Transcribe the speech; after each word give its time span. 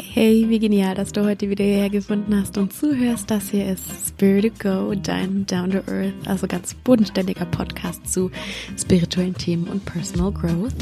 Hey, 0.00 0.08
hey, 0.14 0.46
wie 0.48 0.58
genial, 0.58 0.94
dass 0.94 1.12
du 1.12 1.26
heute 1.26 1.50
wieder 1.50 1.62
hierher 1.62 1.90
gefunden 1.90 2.34
hast 2.34 2.56
und 2.56 2.72
zuhörst. 2.72 3.30
Das 3.30 3.50
hier 3.50 3.70
ist 3.70 3.84
Spirit 4.08 4.58
to 4.58 4.86
Go, 4.86 4.94
dein 4.94 5.44
Down 5.44 5.72
to 5.72 5.78
Earth, 5.92 6.14
also 6.24 6.46
ganz 6.46 6.72
bodenständiger 6.72 7.44
Podcast 7.44 8.10
zu 8.10 8.30
spirituellen 8.78 9.34
Themen 9.34 9.64
und 9.64 9.84
Personal 9.84 10.32
Growth. 10.32 10.72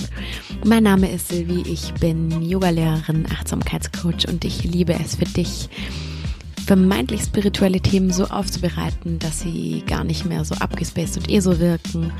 Mein 0.64 0.84
Name 0.84 1.10
ist 1.10 1.30
Silvi, 1.30 1.62
ich 1.68 1.92
bin 1.94 2.42
Yogalehrerin, 2.42 3.26
Achtsamkeitscoach 3.26 4.28
und 4.28 4.44
ich 4.44 4.62
liebe 4.62 4.92
es 4.92 5.16
für 5.16 5.24
dich, 5.24 5.68
vermeintlich 6.64 7.22
spirituelle 7.22 7.80
Themen 7.80 8.12
so 8.12 8.26
aufzubereiten, 8.26 9.18
dass 9.18 9.40
sie 9.40 9.82
gar 9.84 10.04
nicht 10.04 10.26
mehr 10.26 10.44
so 10.44 10.54
abgespaced 10.54 11.16
und 11.16 11.28
eh 11.28 11.40
so 11.40 11.58
wirken 11.58 12.12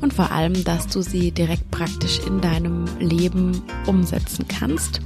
und 0.00 0.14
vor 0.14 0.32
allem, 0.32 0.64
dass 0.64 0.86
du 0.86 1.02
sie 1.02 1.32
direkt 1.32 1.70
praktisch 1.70 2.18
in 2.26 2.40
deinem 2.40 2.86
Leben 2.98 3.60
umsetzen 3.86 4.46
kannst. 4.48 5.02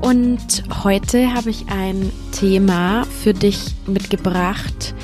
Und 0.00 0.64
heute 0.84 1.34
habe 1.34 1.50
ich 1.50 1.66
ein 1.68 2.12
Thema 2.32 3.04
für 3.04 3.34
dich 3.34 3.74
mitgebracht, 3.86 4.94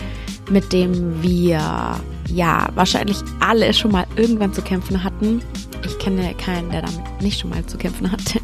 mit 0.51 0.73
dem 0.73 1.23
wir 1.23 2.01
ja 2.29 2.69
wahrscheinlich 2.75 3.19
alle 3.41 3.75
schon 3.75 3.93
mal 3.93 4.07
irgendwann 4.17 4.53
zu 4.53 4.63
kämpfen 4.63 5.03
hatten. 5.03 5.43
Ich 5.85 5.99
kenne 5.99 6.35
keinen, 6.35 6.71
der 6.71 6.83
damit 6.83 7.23
nicht 7.23 7.41
schon 7.41 7.51
mal 7.51 7.65
zu 7.67 7.77
kämpfen 7.77 8.11
hatte. 8.11 8.41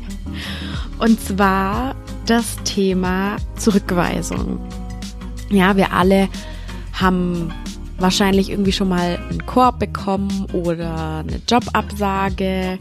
Und 0.98 1.20
zwar 1.20 1.94
das 2.26 2.56
Thema 2.64 3.36
Zurückweisung. 3.56 4.60
Ja, 5.50 5.76
wir 5.76 5.92
alle 5.92 6.28
haben 6.92 7.52
wahrscheinlich 8.00 8.50
irgendwie 8.50 8.72
schon 8.72 8.88
mal 8.88 9.18
einen 9.30 9.46
Korb 9.46 9.78
bekommen 9.78 10.46
oder 10.52 11.18
eine 11.18 11.40
Jobabsage 11.48 12.78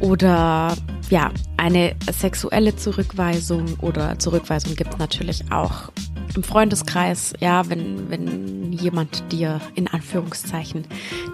oder 0.00 0.76
ja, 1.10 1.30
eine 1.56 1.94
sexuelle 2.10 2.76
Zurückweisung 2.76 3.64
oder 3.80 4.18
Zurückweisung 4.18 4.74
gibt 4.76 4.94
es 4.94 4.98
natürlich 4.98 5.50
auch 5.50 5.90
im 6.34 6.42
Freundeskreis, 6.42 7.32
ja, 7.40 7.68
wenn, 7.68 8.10
wenn 8.10 8.72
jemand 8.72 9.32
dir 9.32 9.60
in 9.74 9.86
Anführungszeichen 9.86 10.84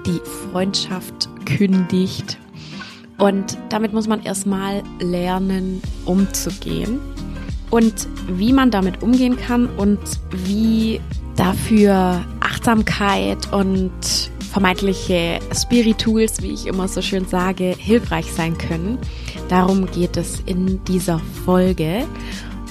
die 0.06 0.20
Freundschaft 0.50 1.28
kündigt. 1.46 2.38
Und 3.18 3.56
damit 3.68 3.92
muss 3.92 4.08
man 4.08 4.22
erstmal 4.22 4.82
lernen, 5.00 5.82
umzugehen. 6.04 7.00
Und 7.70 8.08
wie 8.28 8.52
man 8.52 8.70
damit 8.70 9.02
umgehen 9.02 9.36
kann 9.36 9.66
und 9.76 10.00
wie 10.32 11.00
dafür 11.40 12.22
Achtsamkeit 12.40 13.50
und 13.50 13.90
vermeintliche 14.52 15.38
Spirituals, 15.54 16.42
wie 16.42 16.52
ich 16.52 16.66
immer 16.66 16.86
so 16.86 17.00
schön 17.00 17.26
sage, 17.26 17.74
hilfreich 17.78 18.26
sein 18.26 18.58
können. 18.58 18.98
Darum 19.48 19.90
geht 19.90 20.18
es 20.18 20.42
in 20.44 20.84
dieser 20.84 21.18
Folge. 21.46 22.06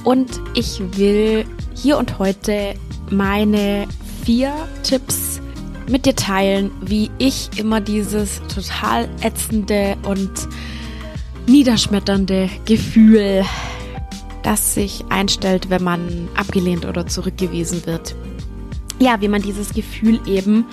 Und 0.04 0.40
ich 0.54 0.82
will 0.98 1.46
hier 1.74 1.98
und 1.98 2.20
heute 2.20 2.76
meine 3.10 3.88
vier 4.24 4.54
Tipps 4.84 5.42
mit 5.90 6.06
dir 6.06 6.16
teilen, 6.16 6.70
wie 6.82 7.10
ich 7.18 7.50
immer 7.58 7.82
dieses 7.82 8.40
total 8.54 9.10
ätzende 9.22 9.98
und 10.08 10.30
niederschmetternde 11.48 12.52
Gefühl, 12.66 13.44
das 14.44 14.76
sich 14.76 15.06
einstellt, 15.10 15.72
wenn 15.72 15.84
man 15.84 16.28
abgelehnt 16.36 16.86
oder 16.86 17.08
zurückgewiesen 17.08 17.84
wird. 17.88 18.16
Ja, 19.00 19.22
wie 19.22 19.28
man 19.28 19.42
dieses 19.42 19.74
Gefühl 19.74 20.20
eben 20.28 20.66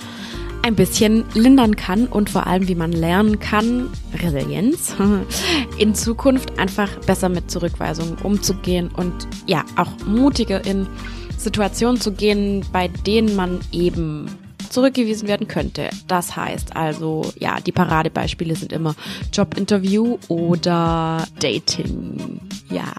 ein 0.61 0.75
bisschen 0.75 1.23
lindern 1.33 1.77
kann 1.77 2.07
und 2.07 2.29
vor 2.29 2.45
allem, 2.45 2.67
wie 2.67 2.75
man 2.75 2.91
lernen 2.91 3.39
kann, 3.39 3.89
Resilienz, 4.21 4.95
in 5.77 5.95
Zukunft 5.95 6.59
einfach 6.59 6.89
besser 7.05 7.29
mit 7.29 7.49
Zurückweisungen 7.49 8.17
umzugehen 8.17 8.89
und 8.95 9.27
ja, 9.45 9.63
auch 9.77 9.91
mutiger 10.05 10.65
in 10.65 10.87
Situationen 11.37 12.01
zu 12.01 12.11
gehen, 12.11 12.65
bei 12.73 12.89
denen 12.89 13.35
man 13.35 13.61
eben 13.71 14.29
zurückgewiesen 14.69 15.29
werden 15.29 15.47
könnte. 15.47 15.89
Das 16.07 16.35
heißt 16.35 16.75
also, 16.75 17.31
ja, 17.39 17.61
die 17.61 17.71
Paradebeispiele 17.71 18.55
sind 18.55 18.73
immer 18.73 18.95
Jobinterview 19.31 20.17
oder 20.27 21.25
Dating. 21.39 22.41
Ja. 22.69 22.91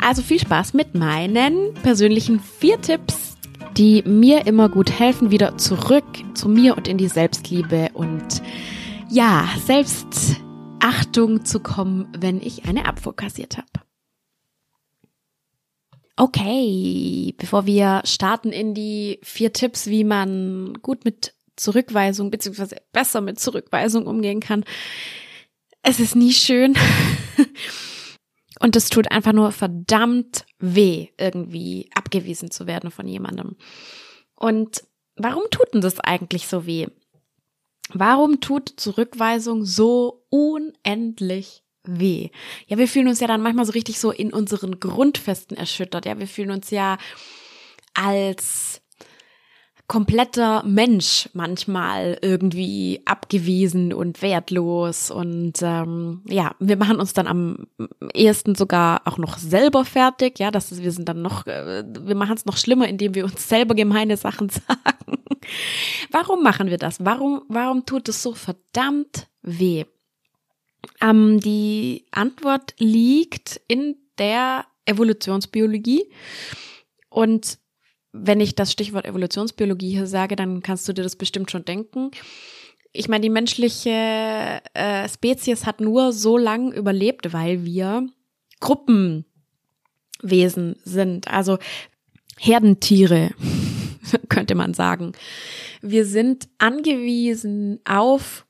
Also 0.00 0.22
viel 0.22 0.38
Spaß 0.38 0.74
mit 0.74 0.94
meinen 0.94 1.74
persönlichen 1.82 2.40
vier 2.40 2.80
Tipps 2.80 3.29
die 3.76 4.02
mir 4.02 4.46
immer 4.46 4.68
gut 4.68 4.90
helfen, 4.90 5.30
wieder 5.30 5.58
zurück 5.58 6.04
zu 6.34 6.48
mir 6.48 6.76
und 6.76 6.88
in 6.88 6.98
die 6.98 7.08
Selbstliebe 7.08 7.90
und 7.94 8.42
ja, 9.08 9.48
Selbstachtung 9.64 11.44
zu 11.44 11.60
kommen, 11.60 12.08
wenn 12.16 12.40
ich 12.40 12.64
eine 12.66 12.86
Abfuhr 12.86 13.14
kassiert 13.14 13.58
habe. 13.58 13.68
Okay, 16.16 17.34
bevor 17.38 17.64
wir 17.66 18.02
starten 18.04 18.52
in 18.52 18.74
die 18.74 19.20
vier 19.22 19.52
Tipps, 19.52 19.86
wie 19.86 20.04
man 20.04 20.74
gut 20.82 21.04
mit 21.04 21.34
Zurückweisung 21.56 22.30
beziehungsweise 22.30 22.76
besser 22.92 23.20
mit 23.20 23.40
Zurückweisung 23.40 24.06
umgehen 24.06 24.40
kann. 24.40 24.64
Es 25.82 25.98
ist 25.98 26.16
nie 26.16 26.32
schön. 26.32 26.76
Und 28.60 28.76
es 28.76 28.90
tut 28.90 29.10
einfach 29.10 29.32
nur 29.32 29.52
verdammt 29.52 30.44
weh, 30.60 31.08
irgendwie 31.18 31.90
abgewiesen 31.94 32.50
zu 32.50 32.66
werden 32.66 32.90
von 32.90 33.08
jemandem. 33.08 33.56
Und 34.34 34.84
warum 35.16 35.44
tut 35.50 35.74
denn 35.74 35.80
das 35.80 36.00
eigentlich 36.00 36.46
so 36.46 36.66
weh? 36.66 36.86
Warum 37.92 38.40
tut 38.40 38.74
Zurückweisung 38.76 39.64
so 39.64 40.24
unendlich 40.28 41.64
weh? 41.82 42.30
Ja, 42.66 42.78
wir 42.78 42.86
fühlen 42.86 43.08
uns 43.08 43.20
ja 43.20 43.26
dann 43.26 43.42
manchmal 43.42 43.64
so 43.64 43.72
richtig 43.72 43.98
so 43.98 44.12
in 44.12 44.32
unseren 44.32 44.78
Grundfesten 44.78 45.56
erschüttert. 45.56 46.06
Ja, 46.06 46.18
wir 46.18 46.28
fühlen 46.28 46.52
uns 46.52 46.70
ja 46.70 46.98
als 47.94 48.80
kompletter 49.90 50.62
Mensch 50.62 51.28
manchmal 51.32 52.16
irgendwie 52.22 53.02
abgewiesen 53.06 53.92
und 53.92 54.22
wertlos 54.22 55.10
und 55.10 55.54
ähm, 55.62 56.22
ja, 56.28 56.54
wir 56.60 56.76
machen 56.76 57.00
uns 57.00 57.12
dann 57.12 57.26
am 57.26 57.66
ehesten 58.14 58.54
sogar 58.54 59.02
auch 59.04 59.18
noch 59.18 59.36
selber 59.36 59.84
fertig, 59.84 60.38
ja, 60.38 60.52
das 60.52 60.70
ist, 60.70 60.84
wir 60.84 60.92
sind 60.92 61.08
dann 61.08 61.22
noch, 61.22 61.44
äh, 61.48 61.82
wir 61.84 62.14
machen 62.14 62.36
es 62.36 62.46
noch 62.46 62.56
schlimmer, 62.56 62.86
indem 62.86 63.16
wir 63.16 63.24
uns 63.24 63.48
selber 63.48 63.74
gemeine 63.74 64.16
Sachen 64.16 64.48
sagen. 64.48 65.24
warum 66.12 66.44
machen 66.44 66.70
wir 66.70 66.78
das? 66.78 67.04
Warum, 67.04 67.42
warum 67.48 67.84
tut 67.84 68.08
es 68.08 68.22
so 68.22 68.32
verdammt 68.32 69.26
weh? 69.42 69.86
Ähm, 71.00 71.40
die 71.40 72.06
Antwort 72.12 72.74
liegt 72.78 73.60
in 73.66 73.96
der 74.18 74.66
Evolutionsbiologie 74.86 76.04
und 77.08 77.58
wenn 78.12 78.40
ich 78.40 78.54
das 78.54 78.72
Stichwort 78.72 79.06
Evolutionsbiologie 79.06 79.90
hier 79.90 80.06
sage, 80.06 80.36
dann 80.36 80.62
kannst 80.62 80.88
du 80.88 80.92
dir 80.92 81.02
das 81.02 81.16
bestimmt 81.16 81.50
schon 81.50 81.64
denken. 81.64 82.10
Ich 82.92 83.08
meine, 83.08 83.22
die 83.22 83.30
menschliche 83.30 84.60
äh, 84.74 85.08
Spezies 85.08 85.64
hat 85.64 85.80
nur 85.80 86.12
so 86.12 86.36
lang 86.36 86.72
überlebt, 86.72 87.32
weil 87.32 87.64
wir 87.64 88.08
Gruppenwesen 88.58 89.24
sind, 90.84 91.28
also 91.28 91.58
Herdentiere, 92.36 93.30
könnte 94.28 94.54
man 94.56 94.74
sagen. 94.74 95.12
Wir 95.82 96.04
sind 96.04 96.48
angewiesen 96.58 97.80
auf 97.84 98.44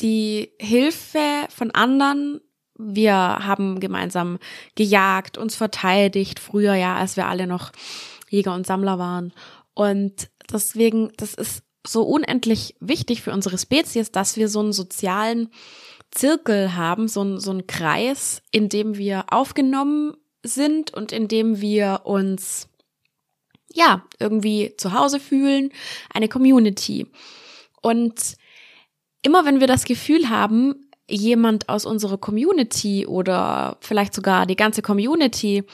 die 0.00 0.50
Hilfe 0.60 1.46
von 1.48 1.72
anderen. 1.72 2.40
Wir 2.78 3.14
haben 3.14 3.80
gemeinsam 3.80 4.38
gejagt, 4.76 5.36
uns 5.36 5.56
verteidigt, 5.56 6.38
früher 6.38 6.74
ja, 6.74 6.94
als 6.96 7.16
wir 7.16 7.26
alle 7.26 7.48
noch 7.48 7.72
Jäger 8.28 8.54
und 8.54 8.66
Sammler 8.66 8.98
waren. 8.98 9.32
Und 9.74 10.30
deswegen, 10.52 11.12
das 11.16 11.34
ist 11.34 11.62
so 11.86 12.02
unendlich 12.02 12.76
wichtig 12.80 13.22
für 13.22 13.32
unsere 13.32 13.58
Spezies, 13.58 14.10
dass 14.12 14.36
wir 14.36 14.48
so 14.48 14.60
einen 14.60 14.72
sozialen 14.72 15.50
Zirkel 16.10 16.74
haben, 16.74 17.08
so, 17.08 17.22
ein, 17.22 17.38
so 17.38 17.50
einen 17.50 17.66
Kreis, 17.66 18.42
in 18.50 18.68
dem 18.68 18.96
wir 18.96 19.26
aufgenommen 19.30 20.16
sind 20.42 20.92
und 20.92 21.12
in 21.12 21.28
dem 21.28 21.60
wir 21.60 22.02
uns 22.04 22.68
ja 23.72 24.04
irgendwie 24.18 24.74
zu 24.76 24.92
Hause 24.92 25.20
fühlen, 25.20 25.70
eine 26.12 26.28
Community. 26.28 27.06
Und 27.82 28.36
immer 29.22 29.44
wenn 29.44 29.60
wir 29.60 29.66
das 29.66 29.84
Gefühl 29.84 30.30
haben, 30.30 30.88
jemand 31.08 31.68
aus 31.68 31.86
unserer 31.86 32.18
Community 32.18 33.06
oder 33.06 33.78
vielleicht 33.80 34.14
sogar 34.14 34.46
die 34.46 34.56
ganze 34.56 34.82
Community 34.82 35.64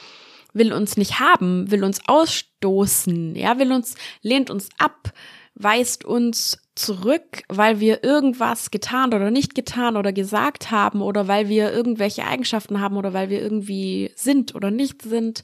will 0.55 0.73
uns 0.73 0.97
nicht 0.97 1.19
haben, 1.19 1.69
will 1.69 1.83
uns 1.83 1.99
ausstoßen, 2.07 3.35
ja, 3.35 3.59
will 3.59 3.71
uns, 3.71 3.95
lehnt 4.21 4.49
uns 4.49 4.69
ab, 4.77 5.13
weist 5.53 6.05
uns 6.05 6.57
zurück, 6.75 7.43
weil 7.47 7.79
wir 7.79 8.03
irgendwas 8.03 8.71
getan 8.71 9.13
oder 9.13 9.31
nicht 9.31 9.53
getan 9.53 9.97
oder 9.97 10.11
gesagt 10.11 10.71
haben 10.71 11.01
oder 11.01 11.27
weil 11.27 11.49
wir 11.49 11.71
irgendwelche 11.71 12.25
Eigenschaften 12.25 12.81
haben 12.81 12.97
oder 12.97 13.13
weil 13.13 13.29
wir 13.29 13.41
irgendwie 13.41 14.11
sind 14.15 14.55
oder 14.55 14.71
nicht 14.71 15.01
sind, 15.01 15.43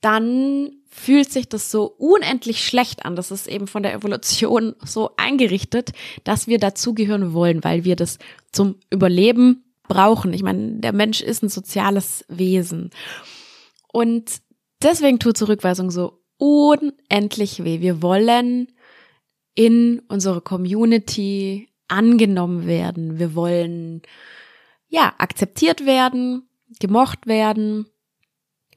dann 0.00 0.72
fühlt 0.88 1.32
sich 1.32 1.48
das 1.48 1.70
so 1.70 1.86
unendlich 1.86 2.64
schlecht 2.64 3.04
an. 3.04 3.16
Das 3.16 3.30
ist 3.30 3.48
eben 3.48 3.66
von 3.66 3.82
der 3.82 3.94
Evolution 3.94 4.74
so 4.84 5.10
eingerichtet, 5.16 5.92
dass 6.22 6.46
wir 6.46 6.58
dazugehören 6.58 7.32
wollen, 7.32 7.64
weil 7.64 7.84
wir 7.84 7.96
das 7.96 8.18
zum 8.52 8.76
Überleben 8.90 9.64
brauchen. 9.88 10.32
Ich 10.32 10.42
meine, 10.42 10.80
der 10.80 10.92
Mensch 10.92 11.20
ist 11.20 11.42
ein 11.42 11.48
soziales 11.48 12.24
Wesen. 12.28 12.90
Und 13.94 14.40
deswegen 14.82 15.20
tut 15.20 15.36
Zurückweisung 15.36 15.92
so 15.92 16.18
unendlich 16.36 17.62
weh. 17.62 17.80
Wir 17.80 18.02
wollen 18.02 18.72
in 19.54 20.02
unsere 20.08 20.40
Community 20.40 21.68
angenommen 21.86 22.66
werden. 22.66 23.20
Wir 23.20 23.36
wollen, 23.36 24.02
ja, 24.88 25.14
akzeptiert 25.18 25.86
werden, 25.86 26.48
gemocht 26.80 27.28
werden. 27.28 27.86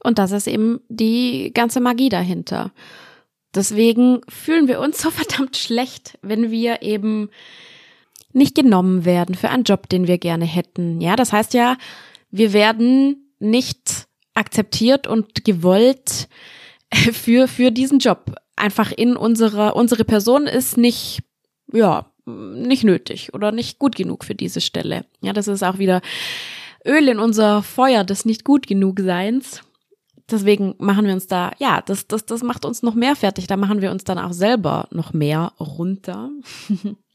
Und 0.03 0.19
das 0.19 0.31
ist 0.31 0.45
eben 0.45 0.81
die 0.87 1.49
ganze 1.51 1.79
Magie 1.79 2.09
dahinter. 2.09 2.71
Deswegen 3.55 4.21
fühlen 4.29 4.67
wir 4.67 4.79
uns 4.79 5.01
so 5.01 5.09
verdammt 5.09 5.57
schlecht, 5.57 6.19
wenn 6.21 6.51
wir 6.51 6.83
eben 6.83 7.31
nicht 8.33 8.53
genommen 8.53 9.03
werden 9.03 9.33
für 9.33 9.49
einen 9.49 9.63
Job, 9.63 9.89
den 9.89 10.05
wir 10.05 10.19
gerne 10.19 10.45
hätten. 10.45 11.01
Ja, 11.01 11.15
das 11.15 11.33
heißt 11.33 11.55
ja, 11.55 11.75
wir 12.29 12.53
werden 12.53 13.33
nicht 13.39 14.06
akzeptiert 14.37 15.07
und 15.07 15.43
gewollt 15.43 16.27
für, 16.93 17.47
für 17.47 17.71
diesen 17.71 17.99
Job. 17.99 18.35
Einfach 18.55 18.91
in 18.91 19.15
unserer, 19.15 19.75
unsere 19.75 20.05
Person 20.05 20.47
ist 20.47 20.77
nicht, 20.77 21.23
ja, 21.71 22.11
nicht 22.25 22.83
nötig 22.83 23.33
oder 23.33 23.51
nicht 23.51 23.79
gut 23.79 23.95
genug 23.95 24.25
für 24.25 24.35
diese 24.35 24.61
Stelle. 24.61 25.05
Ja, 25.21 25.33
das 25.33 25.47
ist 25.47 25.63
auch 25.63 25.77
wieder 25.77 26.01
Öl 26.85 27.07
in 27.07 27.19
unser 27.19 27.63
Feuer 27.63 28.03
des 28.03 28.25
nicht 28.25 28.43
gut 28.43 28.67
genug 28.67 28.99
Seins. 28.99 29.61
Deswegen 30.29 30.75
machen 30.77 31.05
wir 31.05 31.13
uns 31.13 31.27
da, 31.27 31.51
ja, 31.57 31.81
das, 31.81 32.07
das, 32.07 32.25
das 32.25 32.43
macht 32.43 32.65
uns 32.65 32.83
noch 32.83 32.95
mehr 32.95 33.15
fertig. 33.15 33.47
Da 33.47 33.55
machen 33.55 33.81
wir 33.81 33.91
uns 33.91 34.03
dann 34.03 34.19
auch 34.19 34.33
selber 34.33 34.87
noch 34.91 35.13
mehr 35.13 35.53
runter. 35.59 36.31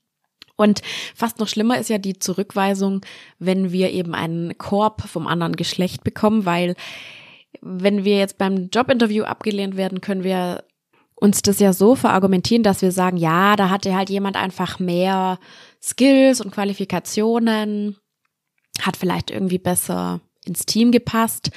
Und 0.63 0.83
fast 1.15 1.39
noch 1.39 1.49
schlimmer 1.49 1.79
ist 1.79 1.91
ja 1.91 1.99
die 1.99 2.19
Zurückweisung, 2.19 3.01
wenn 3.39 3.73
wir 3.73 3.91
eben 3.91 4.15
einen 4.15 4.57
Korb 4.59 5.03
vom 5.03 5.27
anderen 5.27 5.57
Geschlecht 5.57 6.05
bekommen, 6.05 6.47
weil 6.47 6.75
wenn 7.61 8.05
wir 8.05 8.19
jetzt 8.19 8.39
beim 8.39 8.71
Jobinterview 8.73 9.25
abgelehnt 9.25 9.77
werden, 9.77 10.01
können 10.01 10.25
wir 10.25 10.65
uns 11.15 11.43
das 11.43 11.61
ja 11.61 11.73
so 11.73 11.95
verargumentieren, 11.95 12.65
dass 12.65 12.83
wir 12.83 12.91
sagen, 12.91 13.17
ja, 13.17 13.55
da 13.57 13.71
hatte 13.71 13.95
halt 13.95 14.11
jemand 14.11 14.37
einfach 14.37 14.79
mehr 14.79 15.39
Skills 15.81 16.41
und 16.41 16.51
Qualifikationen, 16.51 17.97
hat 18.81 18.97
vielleicht 18.97 19.31
irgendwie 19.31 19.59
besser 19.59 20.21
ins 20.45 20.67
Team 20.67 20.91
gepasst. 20.91 21.51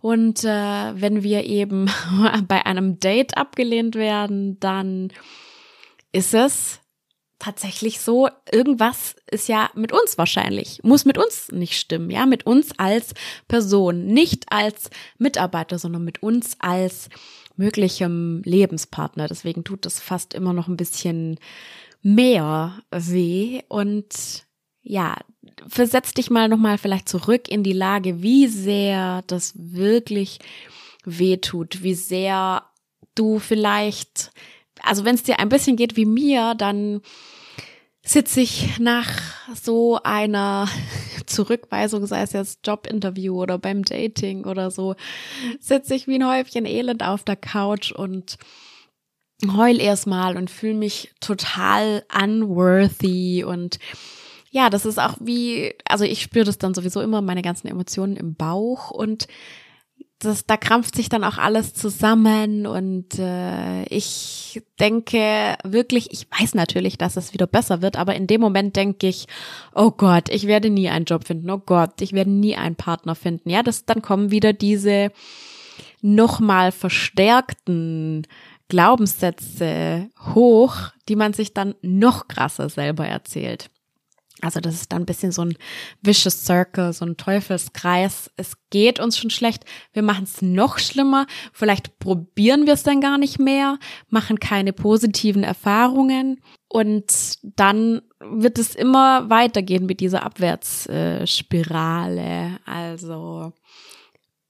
Und 0.00 0.44
äh, 0.44 1.00
wenn 1.00 1.22
wir 1.22 1.44
eben 1.44 1.90
bei 2.48 2.66
einem 2.66 2.98
Date 2.98 3.36
abgelehnt 3.36 3.94
werden, 3.94 4.58
dann 4.58 5.12
ist 6.12 6.34
es 6.34 6.80
tatsächlich 7.44 8.00
so, 8.00 8.28
irgendwas 8.50 9.16
ist 9.30 9.48
ja 9.48 9.70
mit 9.74 9.92
uns 9.92 10.16
wahrscheinlich, 10.16 10.80
muss 10.82 11.04
mit 11.04 11.18
uns 11.18 11.52
nicht 11.52 11.78
stimmen, 11.78 12.10
ja, 12.10 12.24
mit 12.24 12.46
uns 12.46 12.78
als 12.78 13.12
Person, 13.48 14.06
nicht 14.06 14.46
als 14.50 14.88
Mitarbeiter, 15.18 15.78
sondern 15.78 16.04
mit 16.04 16.22
uns 16.22 16.56
als 16.60 17.10
möglichem 17.56 18.40
Lebenspartner. 18.46 19.28
Deswegen 19.28 19.62
tut 19.62 19.84
das 19.84 20.00
fast 20.00 20.32
immer 20.32 20.54
noch 20.54 20.68
ein 20.68 20.78
bisschen 20.78 21.38
mehr 22.00 22.80
weh 22.90 23.60
und 23.68 24.46
ja, 24.82 25.16
versetz 25.68 26.14
dich 26.14 26.30
mal 26.30 26.48
nochmal 26.48 26.78
vielleicht 26.78 27.10
zurück 27.10 27.48
in 27.48 27.62
die 27.62 27.74
Lage, 27.74 28.22
wie 28.22 28.48
sehr 28.48 29.22
das 29.26 29.52
wirklich 29.54 30.38
weh 31.04 31.36
tut, 31.36 31.82
wie 31.82 31.94
sehr 31.94 32.64
du 33.14 33.38
vielleicht 33.38 34.32
also 34.84 35.04
wenn 35.04 35.14
es 35.14 35.22
dir 35.22 35.38
ein 35.38 35.48
bisschen 35.48 35.76
geht 35.76 35.96
wie 35.96 36.04
mir, 36.04 36.54
dann 36.54 37.00
sitze 38.04 38.42
ich 38.42 38.78
nach 38.78 39.08
so 39.54 39.98
einer 40.02 40.68
Zurückweisung, 41.26 42.06
sei 42.06 42.22
es 42.22 42.32
jetzt 42.32 42.66
Jobinterview 42.66 43.40
oder 43.40 43.58
beim 43.58 43.82
Dating 43.82 44.44
oder 44.44 44.70
so, 44.70 44.94
sitze 45.58 45.94
ich 45.94 46.06
wie 46.06 46.16
ein 46.16 46.28
Häufchen 46.28 46.66
Elend 46.66 47.02
auf 47.02 47.24
der 47.24 47.36
Couch 47.36 47.92
und 47.92 48.36
heul 49.56 49.80
erstmal 49.80 50.36
und 50.36 50.50
fühle 50.50 50.74
mich 50.74 51.12
total 51.20 52.04
unworthy 52.14 53.44
und 53.44 53.78
ja, 54.50 54.70
das 54.70 54.86
ist 54.86 55.00
auch 55.00 55.16
wie, 55.20 55.74
also 55.84 56.04
ich 56.04 56.22
spüre 56.22 56.44
das 56.44 56.58
dann 56.58 56.74
sowieso 56.74 57.00
immer, 57.00 57.20
meine 57.20 57.42
ganzen 57.42 57.66
Emotionen 57.66 58.16
im 58.16 58.36
Bauch 58.36 58.92
und 58.92 59.26
das, 60.24 60.46
da 60.46 60.56
krampft 60.56 60.94
sich 60.94 61.08
dann 61.08 61.24
auch 61.24 61.38
alles 61.38 61.74
zusammen 61.74 62.66
und 62.66 63.18
äh, 63.18 63.84
ich 63.84 64.62
denke 64.80 65.56
wirklich, 65.64 66.12
ich 66.12 66.26
weiß 66.30 66.54
natürlich, 66.54 66.98
dass 66.98 67.16
es 67.16 67.32
wieder 67.32 67.46
besser 67.46 67.82
wird, 67.82 67.96
aber 67.96 68.14
in 68.14 68.26
dem 68.26 68.40
Moment 68.40 68.76
denke 68.76 69.06
ich, 69.06 69.26
oh 69.74 69.90
Gott, 69.90 70.28
ich 70.28 70.46
werde 70.46 70.70
nie 70.70 70.88
einen 70.88 71.04
Job 71.04 71.26
finden, 71.26 71.50
oh 71.50 71.58
Gott, 71.58 72.00
ich 72.00 72.12
werde 72.12 72.30
nie 72.30 72.56
einen 72.56 72.76
Partner 72.76 73.14
finden. 73.14 73.50
Ja, 73.50 73.62
das 73.62 73.84
dann 73.84 74.02
kommen 74.02 74.30
wieder 74.30 74.52
diese 74.52 75.10
nochmal 76.00 76.72
verstärkten 76.72 78.26
Glaubenssätze 78.68 80.08
hoch, 80.34 80.76
die 81.08 81.16
man 81.16 81.32
sich 81.32 81.54
dann 81.54 81.74
noch 81.82 82.28
krasser 82.28 82.68
selber 82.68 83.06
erzählt. 83.06 83.70
Also 84.40 84.60
das 84.60 84.74
ist 84.74 84.92
dann 84.92 85.02
ein 85.02 85.06
bisschen 85.06 85.32
so 85.32 85.42
ein 85.42 85.56
vicious 86.02 86.44
circle, 86.44 86.92
so 86.92 87.06
ein 87.06 87.16
Teufelskreis. 87.16 88.32
Es 88.36 88.54
geht 88.70 88.98
uns 88.98 89.16
schon 89.16 89.30
schlecht, 89.30 89.64
wir 89.92 90.02
machen 90.02 90.24
es 90.24 90.42
noch 90.42 90.78
schlimmer. 90.78 91.28
Vielleicht 91.52 92.00
probieren 92.00 92.66
wir 92.66 92.72
es 92.74 92.82
dann 92.82 93.00
gar 93.00 93.16
nicht 93.16 93.38
mehr, 93.38 93.78
machen 94.08 94.40
keine 94.40 94.72
positiven 94.72 95.44
Erfahrungen 95.44 96.40
und 96.68 97.38
dann 97.42 98.02
wird 98.18 98.58
es 98.58 98.74
immer 98.74 99.30
weitergehen 99.30 99.86
mit 99.86 100.00
dieser 100.00 100.24
Abwärtsspirale. 100.24 102.58
Also 102.66 103.52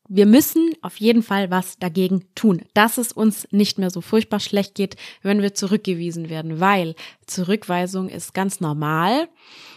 wir 0.09 0.27
müssen 0.27 0.73
auf 0.83 0.99
jeden 0.99 1.23
Fall 1.23 1.51
was 1.51 1.79
dagegen 1.79 2.27
tun, 2.35 2.63
dass 2.75 2.99
es 2.99 3.13
uns 3.13 3.49
nicht 3.51 3.79
mehr 3.79 3.91
so 3.91 4.01
furchtbar 4.01 4.41
schlecht 4.41 4.75
geht, 4.75 4.97
wenn 5.23 5.43
wir 5.43 5.55
zurückgewiesen 5.55 6.29
werden, 6.29 6.61
weil 6.61 6.95
Zurückweisung 7.27 8.09
ist 8.09 8.35
ganz 8.35 8.61
normal. 8.61 9.29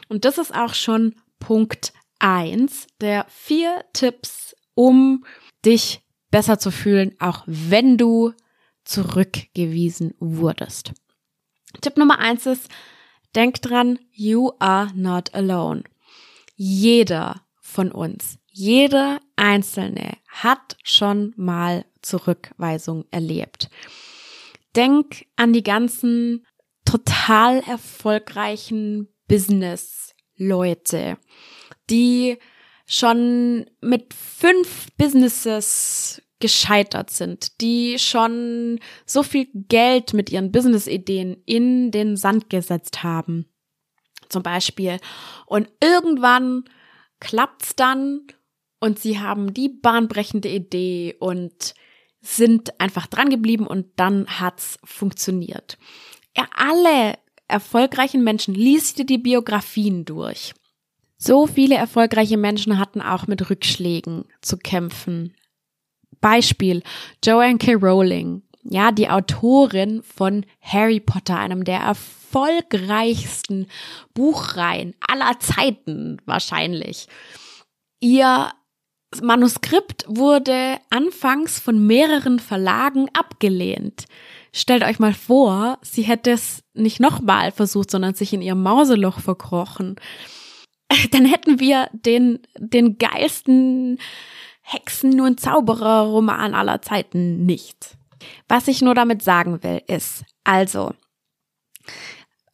Und 0.07 0.25
das 0.25 0.37
ist 0.37 0.53
auch 0.53 0.73
schon 0.73 1.15
Punkt 1.39 1.93
eins 2.19 2.87
der 2.99 3.25
vier 3.29 3.83
Tipps, 3.93 4.55
um 4.73 5.25
dich 5.65 6.01
besser 6.31 6.59
zu 6.59 6.71
fühlen, 6.71 7.15
auch 7.19 7.43
wenn 7.45 7.97
du 7.97 8.33
zurückgewiesen 8.83 10.13
wurdest. 10.19 10.93
Tipp 11.81 11.97
Nummer 11.97 12.19
eins 12.19 12.45
ist, 12.45 12.69
denk 13.35 13.61
dran, 13.61 13.99
you 14.11 14.51
are 14.59 14.91
not 14.95 15.33
alone. 15.35 15.83
Jeder 16.55 17.41
von 17.59 17.91
uns, 17.91 18.39
jeder 18.47 19.19
Einzelne 19.35 20.17
hat 20.27 20.77
schon 20.83 21.33
mal 21.35 21.85
Zurückweisung 22.01 23.05
erlebt. 23.11 23.69
Denk 24.75 25.25
an 25.35 25.53
die 25.53 25.63
ganzen 25.63 26.45
total 26.85 27.59
erfolgreichen 27.59 29.09
Business-Leute, 29.27 31.17
die 31.89 32.37
schon 32.85 33.69
mit 33.81 34.13
fünf 34.13 34.87
Businesses 34.97 36.21
gescheitert 36.39 37.09
sind, 37.09 37.59
die 37.61 37.97
schon 37.99 38.79
so 39.05 39.23
viel 39.23 39.47
Geld 39.53 40.13
mit 40.13 40.29
ihren 40.29 40.51
Business-Ideen 40.51 41.41
in 41.45 41.91
den 41.91 42.15
Sand 42.15 42.49
gesetzt 42.49 43.03
haben. 43.03 43.47
Zum 44.29 44.43
Beispiel. 44.43 44.99
Und 45.45 45.69
irgendwann 45.81 46.65
klappt's 47.19 47.75
dann 47.75 48.27
und 48.79 48.99
sie 48.99 49.19
haben 49.19 49.53
die 49.53 49.69
bahnbrechende 49.69 50.49
Idee 50.49 51.15
und 51.19 51.73
sind 52.21 52.79
einfach 52.79 53.07
dran 53.07 53.29
geblieben 53.29 53.65
und 53.65 53.87
dann 53.95 54.27
hat's 54.27 54.77
funktioniert. 54.83 55.77
Ja, 56.35 56.47
alle 56.55 57.17
erfolgreichen 57.47 58.23
Menschen, 58.23 58.53
lies 58.53 58.93
dir 58.93 59.05
die 59.05 59.17
Biografien 59.17 60.05
durch. 60.05 60.53
So 61.17 61.47
viele 61.47 61.75
erfolgreiche 61.75 62.37
Menschen 62.37 62.77
hatten 62.77 63.01
auch 63.01 63.27
mit 63.27 63.49
Rückschlägen 63.49 64.25
zu 64.41 64.57
kämpfen. 64.57 65.33
Beispiel 66.21 66.83
Joanne 67.23 67.57
K. 67.57 67.73
Rowling, 67.73 68.43
ja, 68.63 68.91
die 68.91 69.09
Autorin 69.09 70.03
von 70.03 70.45
Harry 70.61 70.99
Potter, 70.99 71.39
einem 71.39 71.63
der 71.63 71.79
erfolgreichsten 71.79 73.67
Buchreihen 74.13 74.93
aller 74.99 75.39
Zeiten 75.39 76.21
wahrscheinlich. 76.25 77.07
Ihr 77.99 78.51
Manuskript 79.21 80.05
wurde 80.07 80.77
anfangs 80.89 81.59
von 81.59 81.85
mehreren 81.87 82.39
Verlagen 82.39 83.09
abgelehnt. 83.13 84.05
Stellt 84.53 84.83
euch 84.83 84.99
mal 84.99 85.13
vor, 85.13 85.77
sie 85.81 86.03
hätte 86.03 86.31
es 86.31 86.63
nicht 86.73 86.99
nochmal 86.99 87.51
versucht, 87.51 87.91
sondern 87.91 88.13
sich 88.13 88.33
in 88.33 88.41
ihrem 88.41 88.63
Mauseloch 88.63 89.19
verkrochen. 89.19 89.95
Dann 91.11 91.25
hätten 91.25 91.59
wir 91.59 91.89
den, 91.91 92.39
den 92.57 92.97
geilsten 92.97 93.99
Hexen- 94.61 95.21
und 95.21 95.39
Zauberer-Roman 95.39 96.53
aller 96.53 96.81
Zeiten 96.81 97.45
nicht. 97.45 97.97
Was 98.47 98.67
ich 98.67 98.81
nur 98.81 98.95
damit 98.95 99.21
sagen 99.21 99.63
will, 99.63 99.81
ist, 99.87 100.25
also, 100.43 100.91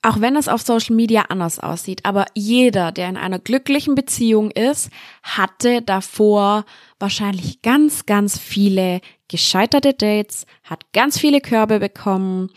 auch 0.01 0.19
wenn 0.19 0.35
es 0.35 0.47
auf 0.47 0.62
Social 0.62 0.95
Media 0.95 1.23
anders 1.29 1.59
aussieht, 1.59 2.05
aber 2.05 2.25
jeder, 2.35 2.91
der 2.91 3.09
in 3.09 3.17
einer 3.17 3.39
glücklichen 3.39 3.95
Beziehung 3.95 4.51
ist, 4.51 4.89
hatte 5.23 5.81
davor 5.81 6.65
wahrscheinlich 7.00 7.62
ganz, 7.62 8.05
ganz 8.05 8.38
viele 8.38 9.00
gescheiterte 9.27 9.93
Dates, 9.93 10.45
hat 10.63 10.91
ganz 10.93 11.19
viele 11.19 11.41
Körbe 11.41 11.79
bekommen, 11.79 12.49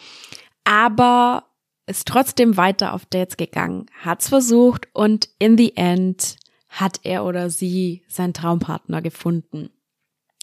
aber 0.64 1.44
ist 1.86 2.08
trotzdem 2.08 2.56
weiter 2.56 2.94
auf 2.94 3.06
Dates 3.06 3.36
gegangen, 3.36 3.86
hat's 4.02 4.28
versucht 4.28 4.88
und 4.92 5.28
in 5.38 5.56
the 5.56 5.76
end 5.76 6.36
hat 6.68 7.00
er 7.04 7.24
oder 7.24 7.48
sie 7.48 8.02
seinen 8.08 8.34
Traumpartner 8.34 9.00
gefunden. 9.00 9.70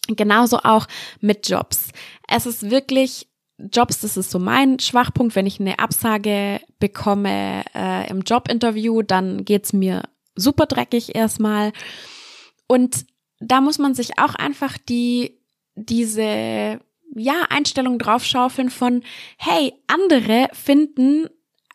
Genauso 0.08 0.60
auch 0.60 0.88
mit 1.20 1.48
Jobs. 1.48 1.90
Es 2.28 2.46
ist 2.46 2.70
wirklich 2.70 3.28
Jobs, 3.58 4.02
das 4.02 4.18
ist 4.18 4.32
so 4.32 4.40
mein 4.40 4.80
Schwachpunkt. 4.80 5.36
Wenn 5.36 5.46
ich 5.46 5.60
eine 5.60 5.80
Absage 5.80 6.60
bekomme 6.80 7.64
äh, 7.74 8.10
im 8.10 8.22
Jobinterview, 8.22 9.04
dann 9.04 9.46
geht's 9.46 9.72
mir 9.74 10.04
super 10.36 10.66
dreckig 10.66 11.16
erstmal. 11.16 11.72
Und 12.68 13.06
da 13.40 13.62
muss 13.62 13.78
man 13.78 13.94
sich 13.94 14.18
auch 14.20 14.36
einfach 14.36 14.78
die, 14.78 15.40
diese, 15.76 16.80
ja, 17.16 17.46
Einstellung 17.50 18.00
draufschaufeln 18.00 18.70
von, 18.70 19.04
hey, 19.38 19.74
andere 19.88 20.48
finden 20.54 21.28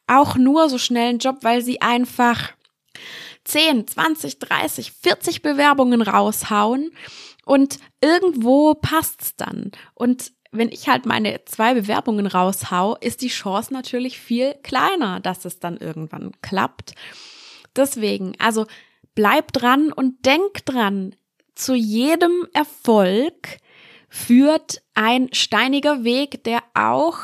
auch 0.07 0.37
nur 0.37 0.69
so 0.69 0.79
schnell 0.79 1.11
einen 1.11 1.19
Job, 1.19 1.39
weil 1.43 1.63
sie 1.63 1.81
einfach 1.81 2.53
10, 3.45 3.87
20, 3.87 4.39
30, 4.39 4.93
40 4.93 5.43
Bewerbungen 5.43 6.03
raushauen 6.03 6.91
und 7.45 7.79
irgendwo 8.01 8.75
passt's 8.75 9.37
dann. 9.37 9.73
Und 9.95 10.33
wenn 10.51 10.71
ich 10.71 10.89
halt 10.89 11.07
meine 11.07 11.45
zwei 11.45 11.75
Bewerbungen 11.75 12.27
raushau, 12.27 12.97
ist 12.97 13.21
die 13.23 13.29
Chance 13.29 13.73
natürlich 13.73 14.19
viel 14.19 14.55
kleiner, 14.63 15.21
dass 15.21 15.45
es 15.45 15.61
dann 15.61 15.77
irgendwann 15.77 16.33
klappt. 16.43 16.95
Deswegen, 17.77 18.35
also 18.39 18.67
bleib 19.15 19.53
dran 19.53 19.93
und 19.93 20.25
denk 20.25 20.65
dran, 20.65 21.15
zu 21.55 21.75
jedem 21.75 22.47
Erfolg 22.53 23.59
führt 24.09 24.83
ein 24.95 25.29
steiniger 25.33 26.05
Weg, 26.05 26.45
der 26.45 26.63
auch 26.75 27.19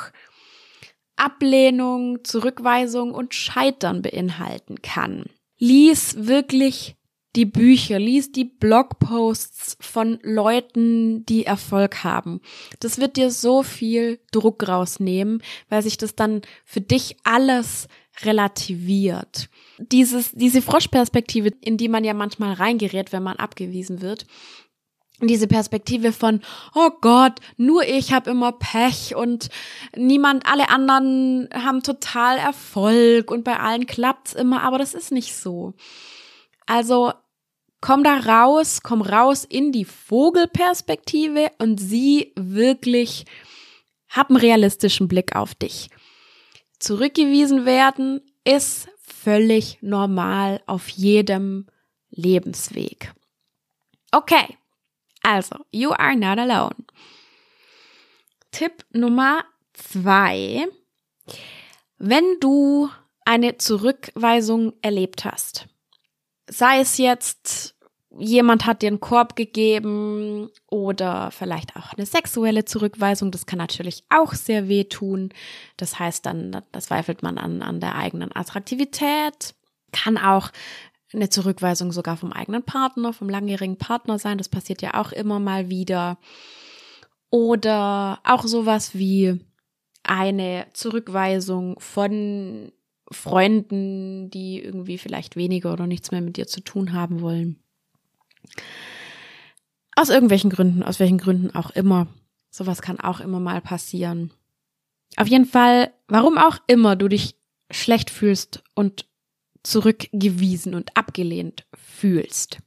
Ablehnung, 1.16 2.24
Zurückweisung 2.24 3.14
und 3.14 3.34
Scheitern 3.34 4.02
beinhalten 4.02 4.82
kann. 4.82 5.26
Lies 5.58 6.26
wirklich 6.26 6.96
die 7.36 7.46
Bücher, 7.46 7.98
lies 7.98 8.30
die 8.30 8.44
Blogposts 8.44 9.76
von 9.80 10.18
Leuten, 10.22 11.26
die 11.26 11.46
Erfolg 11.46 12.04
haben. 12.04 12.40
Das 12.80 12.98
wird 12.98 13.16
dir 13.16 13.30
so 13.30 13.62
viel 13.62 14.20
Druck 14.30 14.66
rausnehmen, 14.68 15.42
weil 15.68 15.82
sich 15.82 15.96
das 15.96 16.14
dann 16.14 16.42
für 16.64 16.80
dich 16.80 17.16
alles 17.24 17.88
relativiert. 18.22 19.48
Dieses, 19.78 20.30
diese 20.32 20.62
Froschperspektive, 20.62 21.50
in 21.60 21.76
die 21.76 21.88
man 21.88 22.04
ja 22.04 22.14
manchmal 22.14 22.52
reingerät, 22.52 23.12
wenn 23.12 23.24
man 23.24 23.36
abgewiesen 23.36 24.00
wird, 24.00 24.26
diese 25.20 25.46
Perspektive 25.46 26.12
von, 26.12 26.40
oh 26.74 26.90
Gott, 27.00 27.34
nur 27.56 27.84
ich 27.84 28.12
habe 28.12 28.30
immer 28.30 28.52
Pech 28.52 29.14
und 29.14 29.48
niemand, 29.96 30.46
alle 30.46 30.68
anderen 30.70 31.48
haben 31.54 31.82
total 31.82 32.38
Erfolg 32.38 33.30
und 33.30 33.44
bei 33.44 33.58
allen 33.58 33.86
klappt's 33.86 34.34
immer, 34.34 34.62
aber 34.62 34.78
das 34.78 34.94
ist 34.94 35.12
nicht 35.12 35.34
so. 35.34 35.74
Also 36.66 37.12
komm 37.80 38.02
da 38.02 38.16
raus, 38.18 38.80
komm 38.82 39.02
raus 39.02 39.44
in 39.44 39.70
die 39.70 39.84
Vogelperspektive 39.84 41.50
und 41.58 41.78
sieh 41.78 42.32
wirklich, 42.34 43.24
hab 44.08 44.30
einen 44.30 44.38
realistischen 44.38 45.06
Blick 45.06 45.36
auf 45.36 45.54
dich. 45.54 45.90
Zurückgewiesen 46.78 47.66
werden 47.66 48.20
ist 48.44 48.88
völlig 48.98 49.78
normal 49.80 50.60
auf 50.66 50.88
jedem 50.88 51.66
Lebensweg. 52.10 53.12
Okay, 54.12 54.56
also, 55.24 55.56
you 55.72 55.92
are 55.92 56.14
not 56.14 56.38
alone. 56.38 56.74
Tipp 58.50 58.84
Nummer 58.92 59.44
zwei. 59.72 60.66
Wenn 61.98 62.38
du 62.40 62.90
eine 63.24 63.56
Zurückweisung 63.58 64.74
erlebt 64.82 65.24
hast, 65.24 65.66
sei 66.48 66.80
es 66.80 66.98
jetzt 66.98 67.74
jemand 68.18 68.66
hat 68.66 68.82
dir 68.82 68.88
einen 68.88 69.00
Korb 69.00 69.36
gegeben 69.36 70.50
oder 70.68 71.30
vielleicht 71.30 71.76
auch 71.76 71.92
eine 71.94 72.06
sexuelle 72.06 72.64
Zurückweisung. 72.64 73.30
Das 73.30 73.46
kann 73.46 73.58
natürlich 73.58 74.04
auch 74.08 74.34
sehr 74.34 74.68
wehtun. 74.68 75.30
Das 75.76 75.98
heißt 75.98 76.24
dann, 76.26 76.52
da 76.52 76.80
zweifelt 76.80 77.22
man 77.22 77.38
an, 77.38 77.62
an 77.62 77.80
der 77.80 77.96
eigenen 77.96 78.34
Attraktivität. 78.34 79.54
Kann 79.92 80.18
auch 80.18 80.50
eine 81.14 81.28
Zurückweisung 81.28 81.92
sogar 81.92 82.16
vom 82.16 82.32
eigenen 82.32 82.62
Partner, 82.62 83.12
vom 83.12 83.28
langjährigen 83.28 83.76
Partner 83.78 84.18
sein. 84.18 84.38
Das 84.38 84.48
passiert 84.48 84.82
ja 84.82 84.94
auch 84.94 85.12
immer 85.12 85.38
mal 85.38 85.70
wieder. 85.70 86.18
Oder 87.30 88.20
auch 88.24 88.46
sowas 88.46 88.94
wie 88.94 89.40
eine 90.02 90.66
Zurückweisung 90.72 91.78
von 91.80 92.72
Freunden, 93.10 94.30
die 94.30 94.60
irgendwie 94.60 94.98
vielleicht 94.98 95.36
weniger 95.36 95.72
oder 95.72 95.86
nichts 95.86 96.10
mehr 96.10 96.20
mit 96.20 96.36
dir 96.36 96.46
zu 96.46 96.60
tun 96.60 96.92
haben 96.92 97.20
wollen. 97.20 97.58
Aus 99.96 100.10
irgendwelchen 100.10 100.50
Gründen, 100.50 100.82
aus 100.82 101.00
welchen 101.00 101.18
Gründen 101.18 101.54
auch 101.54 101.70
immer. 101.70 102.08
Sowas 102.50 102.82
kann 102.82 103.00
auch 103.00 103.20
immer 103.20 103.40
mal 103.40 103.60
passieren. 103.60 104.32
Auf 105.16 105.28
jeden 105.28 105.46
Fall, 105.46 105.92
warum 106.08 106.38
auch 106.38 106.58
immer 106.66 106.96
du 106.96 107.08
dich 107.08 107.36
schlecht 107.70 108.10
fühlst 108.10 108.62
und 108.74 109.06
zurückgewiesen 109.64 110.74
und 110.74 110.96
abgelehnt 110.96 111.66
fühlst. 111.74 112.58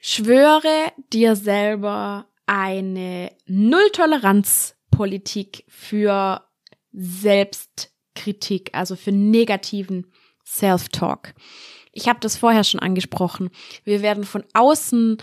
Schwöre 0.00 0.92
dir 1.12 1.36
selber 1.36 2.26
eine 2.46 3.30
Nulltoleranzpolitik 3.46 5.64
für 5.68 6.42
Selbstkritik, 6.92 8.70
also 8.74 8.96
für 8.96 9.12
negativen 9.12 10.10
Self-Talk. 10.44 11.34
Ich 11.92 12.08
habe 12.08 12.18
das 12.20 12.36
vorher 12.36 12.64
schon 12.64 12.80
angesprochen. 12.80 13.50
Wir 13.84 14.02
werden 14.02 14.24
von 14.24 14.42
außen 14.54 15.18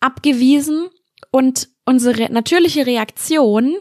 abgewiesen 0.00 0.88
und 1.30 1.68
unsere 1.84 2.32
natürliche 2.32 2.86
Reaktion, 2.86 3.76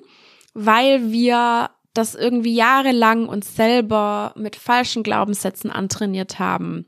weil 0.53 1.11
wir 1.11 1.69
das 1.93 2.15
irgendwie 2.15 2.55
jahrelang 2.55 3.27
uns 3.27 3.55
selber 3.55 4.33
mit 4.35 4.55
falschen 4.55 5.03
Glaubenssätzen 5.03 5.69
antrainiert 5.69 6.39
haben. 6.39 6.85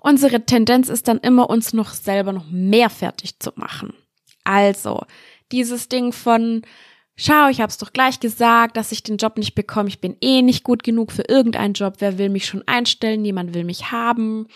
Unsere 0.00 0.44
Tendenz 0.44 0.88
ist 0.88 1.08
dann 1.08 1.18
immer, 1.18 1.50
uns 1.50 1.72
noch 1.72 1.90
selber 1.90 2.32
noch 2.32 2.46
mehr 2.50 2.90
fertig 2.90 3.38
zu 3.38 3.52
machen. 3.56 3.94
Also, 4.44 5.02
dieses 5.52 5.88
Ding 5.88 6.12
von, 6.12 6.62
schau, 7.16 7.48
ich 7.48 7.60
hab's 7.60 7.78
doch 7.78 7.92
gleich 7.92 8.20
gesagt, 8.20 8.76
dass 8.76 8.92
ich 8.92 9.02
den 9.02 9.16
Job 9.16 9.38
nicht 9.38 9.54
bekomme, 9.54 9.88
ich 9.88 10.00
bin 10.00 10.16
eh 10.20 10.42
nicht 10.42 10.64
gut 10.64 10.82
genug 10.82 11.12
für 11.12 11.24
irgendeinen 11.28 11.74
Job, 11.74 11.96
wer 11.98 12.18
will 12.18 12.28
mich 12.28 12.46
schon 12.46 12.62
einstellen, 12.66 13.22
niemand 13.22 13.54
will 13.54 13.64
mich 13.64 13.90
haben. 13.90 14.46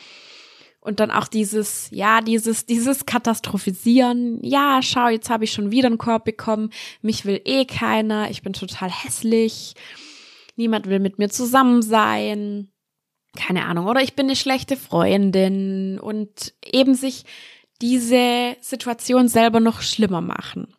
Und 0.80 0.98
dann 0.98 1.10
auch 1.10 1.28
dieses, 1.28 1.88
ja, 1.90 2.22
dieses, 2.22 2.64
dieses 2.64 3.04
Katastrophisieren. 3.04 4.42
Ja, 4.42 4.80
schau, 4.82 5.08
jetzt 5.08 5.28
habe 5.28 5.44
ich 5.44 5.52
schon 5.52 5.70
wieder 5.70 5.88
einen 5.88 5.98
Korb 5.98 6.24
bekommen. 6.24 6.70
Mich 7.02 7.26
will 7.26 7.40
eh 7.44 7.66
keiner. 7.66 8.30
Ich 8.30 8.42
bin 8.42 8.54
total 8.54 8.90
hässlich. 8.90 9.74
Niemand 10.56 10.86
will 10.86 10.98
mit 10.98 11.18
mir 11.18 11.28
zusammen 11.28 11.82
sein. 11.82 12.70
Keine 13.36 13.66
Ahnung. 13.66 13.86
Oder 13.88 14.02
ich 14.02 14.14
bin 14.14 14.26
eine 14.26 14.36
schlechte 14.36 14.78
Freundin. 14.78 16.00
Und 16.00 16.54
eben 16.64 16.94
sich 16.94 17.24
diese 17.82 18.56
Situation 18.60 19.28
selber 19.28 19.60
noch 19.60 19.82
schlimmer 19.82 20.22
machen. 20.22 20.74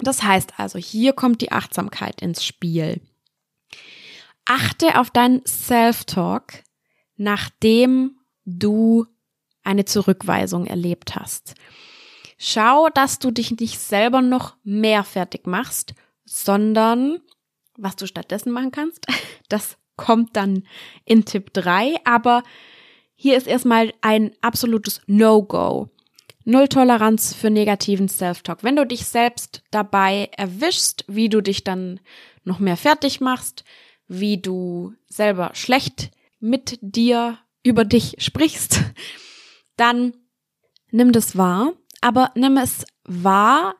Das 0.00 0.24
heißt 0.24 0.58
also, 0.58 0.78
hier 0.78 1.12
kommt 1.12 1.40
die 1.40 1.52
Achtsamkeit 1.52 2.20
ins 2.20 2.44
Spiel. 2.44 3.00
Achte 4.44 4.98
auf 4.98 5.10
deinen 5.10 5.46
Self-Talk, 5.46 6.64
nachdem 7.16 8.18
du 8.44 9.06
eine 9.62 9.84
Zurückweisung 9.84 10.66
erlebt 10.66 11.16
hast. 11.16 11.54
Schau, 12.38 12.88
dass 12.90 13.18
du 13.18 13.30
dich 13.30 13.58
nicht 13.58 13.78
selber 13.78 14.20
noch 14.20 14.56
mehr 14.64 15.04
fertig 15.04 15.46
machst, 15.46 15.94
sondern 16.24 17.20
was 17.76 17.96
du 17.96 18.06
stattdessen 18.06 18.52
machen 18.52 18.70
kannst, 18.70 19.06
das 19.48 19.76
kommt 19.96 20.36
dann 20.36 20.64
in 21.04 21.24
Tipp 21.24 21.52
3, 21.52 21.96
aber 22.04 22.42
hier 23.14 23.36
ist 23.36 23.46
erstmal 23.46 23.92
ein 24.00 24.32
absolutes 24.40 25.00
No-Go. 25.06 25.88
Null 26.44 26.68
Toleranz 26.68 27.32
für 27.32 27.48
negativen 27.48 28.08
Self-Talk. 28.08 28.62
Wenn 28.62 28.76
du 28.76 28.84
dich 28.84 29.06
selbst 29.06 29.62
dabei 29.70 30.28
erwischst, 30.36 31.04
wie 31.08 31.30
du 31.30 31.40
dich 31.40 31.64
dann 31.64 32.00
noch 32.42 32.58
mehr 32.58 32.76
fertig 32.76 33.20
machst, 33.20 33.64
wie 34.08 34.36
du 34.36 34.92
selber 35.08 35.52
schlecht 35.54 36.10
mit 36.40 36.78
dir 36.82 37.38
über 37.64 37.84
dich 37.84 38.14
sprichst, 38.18 38.80
dann 39.76 40.12
nimm 40.92 41.10
das 41.10 41.36
wahr, 41.36 41.72
aber 42.00 42.30
nimm 42.36 42.56
es 42.56 42.84
wahr 43.04 43.74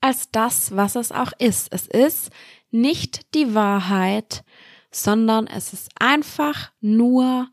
als 0.00 0.30
das, 0.30 0.76
was 0.76 0.94
es 0.94 1.10
auch 1.10 1.32
ist. 1.38 1.72
Es 1.72 1.88
ist 1.88 2.30
nicht 2.70 3.34
die 3.34 3.54
Wahrheit, 3.54 4.44
sondern 4.90 5.46
es 5.46 5.72
ist 5.72 5.90
einfach 5.98 6.70
nur 6.80 7.48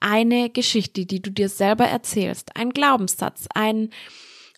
eine 0.00 0.50
Geschichte, 0.50 1.06
die 1.06 1.22
du 1.22 1.30
dir 1.30 1.48
selber 1.48 1.86
erzählst, 1.86 2.56
ein 2.56 2.70
Glaubenssatz, 2.70 3.46
ein 3.54 3.90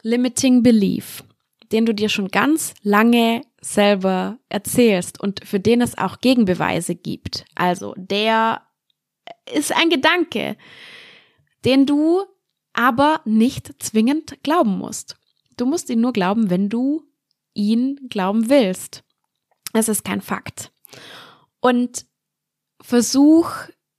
limiting 0.02 0.62
belief, 0.62 1.22
den 1.72 1.86
du 1.86 1.94
dir 1.94 2.08
schon 2.08 2.28
ganz 2.28 2.74
lange 2.82 3.42
selber 3.60 4.38
erzählst 4.48 5.20
und 5.20 5.44
für 5.44 5.60
den 5.60 5.80
es 5.80 5.98
auch 5.98 6.18
Gegenbeweise 6.20 6.94
gibt. 6.94 7.44
Also 7.54 7.94
der 7.96 8.62
ist 9.52 9.74
ein 9.74 9.90
Gedanke, 9.90 10.56
den 11.64 11.86
du 11.86 12.24
aber 12.72 13.20
nicht 13.24 13.82
zwingend 13.82 14.42
glauben 14.42 14.78
musst. 14.78 15.16
Du 15.56 15.66
musst 15.66 15.88
ihn 15.88 16.00
nur 16.00 16.12
glauben, 16.12 16.50
wenn 16.50 16.68
du 16.68 17.02
ihn 17.54 18.08
glauben 18.08 18.50
willst. 18.50 19.02
Es 19.72 19.88
ist 19.88 20.04
kein 20.04 20.20
Fakt. 20.20 20.72
Und 21.60 22.06
versuch, 22.80 23.50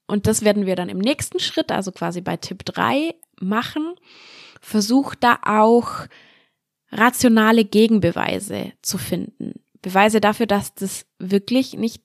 und 0.05 0.27
das 0.27 0.43
werden 0.43 0.65
wir 0.65 0.75
dann 0.75 0.89
im 0.89 0.99
nächsten 0.99 1.39
Schritt, 1.39 1.71
also 1.71 1.91
quasi 1.91 2.21
bei 2.21 2.37
Tipp 2.37 2.63
3 2.65 3.15
machen, 3.39 3.95
versuch 4.61 5.15
da 5.15 5.39
auch 5.43 6.07
rationale 6.91 7.65
Gegenbeweise 7.65 8.73
zu 8.81 8.97
finden. 8.97 9.61
Beweise 9.81 10.21
dafür, 10.21 10.45
dass 10.45 10.73
das 10.73 11.05
wirklich 11.19 11.73
nicht 11.73 12.03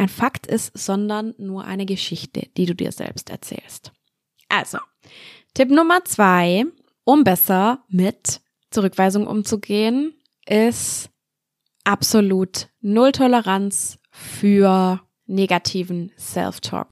ein 0.00 0.08
Fakt 0.08 0.46
ist, 0.46 0.76
sondern 0.76 1.34
nur 1.36 1.64
eine 1.64 1.84
Geschichte, 1.84 2.48
die 2.56 2.64
du 2.64 2.74
dir 2.74 2.90
selbst 2.90 3.28
erzählst. 3.28 3.92
Also, 4.48 4.78
Tipp 5.52 5.70
Nummer 5.70 6.04
zwei, 6.06 6.64
um 7.04 7.22
besser 7.22 7.84
mit 7.88 8.40
Zurückweisung 8.70 9.26
umzugehen, 9.26 10.14
ist 10.46 11.10
absolut 11.84 12.68
Null 12.80 13.12
Toleranz 13.12 13.98
für 14.10 15.00
negativen 15.26 16.12
Self-Talk. 16.18 16.88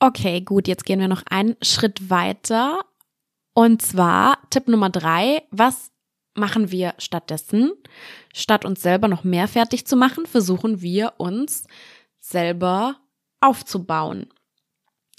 Okay, 0.00 0.40
gut, 0.40 0.66
jetzt 0.66 0.86
gehen 0.86 0.98
wir 0.98 1.08
noch 1.08 1.22
einen 1.28 1.56
Schritt 1.62 2.08
weiter. 2.08 2.84
Und 3.54 3.82
zwar 3.82 4.38
Tipp 4.48 4.66
Nummer 4.66 4.88
drei, 4.88 5.42
was 5.50 5.92
machen 6.34 6.70
wir 6.70 6.94
stattdessen? 6.98 7.72
Statt 8.34 8.64
uns 8.64 8.82
selber 8.82 9.08
noch 9.08 9.24
mehr 9.24 9.48
fertig 9.48 9.86
zu 9.86 9.96
machen, 9.96 10.26
versuchen 10.26 10.80
wir 10.82 11.14
uns 11.18 11.64
selber 12.20 12.96
aufzubauen. 13.40 14.28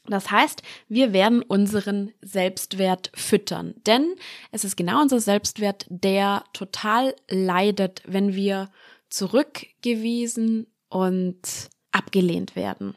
Das 0.05 0.31
heißt, 0.31 0.63
wir 0.89 1.13
werden 1.13 1.41
unseren 1.41 2.11
Selbstwert 2.21 3.11
füttern, 3.15 3.73
denn 3.85 4.15
es 4.51 4.65
ist 4.65 4.75
genau 4.75 5.01
unser 5.01 5.21
Selbstwert, 5.21 5.85
der 5.89 6.43
total 6.51 7.15
leidet, 7.29 8.01
wenn 8.05 8.35
wir 8.35 8.69
zurückgewiesen 9.09 10.67
und 10.89 11.69
abgelehnt 11.91 12.55
werden. 12.55 12.95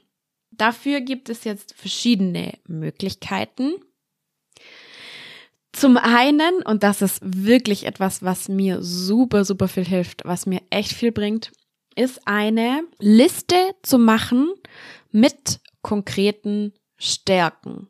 Dafür 0.50 1.00
gibt 1.00 1.28
es 1.28 1.44
jetzt 1.44 1.74
verschiedene 1.74 2.58
Möglichkeiten. 2.66 3.74
Zum 5.76 5.98
einen, 5.98 6.62
und 6.62 6.82
das 6.82 7.02
ist 7.02 7.20
wirklich 7.22 7.84
etwas, 7.84 8.22
was 8.22 8.48
mir 8.48 8.82
super, 8.82 9.44
super 9.44 9.68
viel 9.68 9.84
hilft, 9.84 10.24
was 10.24 10.46
mir 10.46 10.62
echt 10.70 10.94
viel 10.94 11.12
bringt, 11.12 11.52
ist 11.94 12.26
eine 12.26 12.82
Liste 12.98 13.56
zu 13.82 13.98
machen 13.98 14.48
mit 15.12 15.60
konkreten 15.82 16.72
Stärken. 16.96 17.88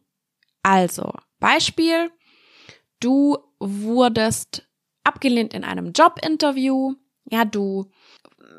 Also, 0.65 1.13
Beispiel, 1.39 2.11
du 2.99 3.39
wurdest 3.61 4.67
abgelehnt 5.05 5.55
in 5.55 5.63
einem 5.63 5.93
Jobinterview. 5.93 6.95
Ja, 7.31 7.45
du, 7.45 7.89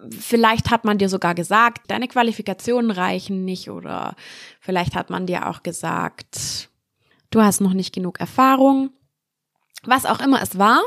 vielleicht 0.09 0.69
hat 0.71 0.85
man 0.85 0.99
dir 0.99 1.09
sogar 1.09 1.35
gesagt, 1.35 1.91
deine 1.91 2.07
Qualifikationen 2.07 2.91
reichen 2.91 3.43
nicht 3.43 3.69
oder 3.69 4.15
vielleicht 4.61 4.95
hat 4.95 5.09
man 5.09 5.25
dir 5.27 5.49
auch 5.49 5.63
gesagt, 5.63 6.69
du 7.29 7.41
hast 7.41 7.59
noch 7.59 7.73
nicht 7.73 7.93
genug 7.93 8.21
Erfahrung. 8.21 8.91
Was 9.87 10.05
auch 10.05 10.19
immer 10.19 10.41
es 10.41 10.57
war, 10.57 10.81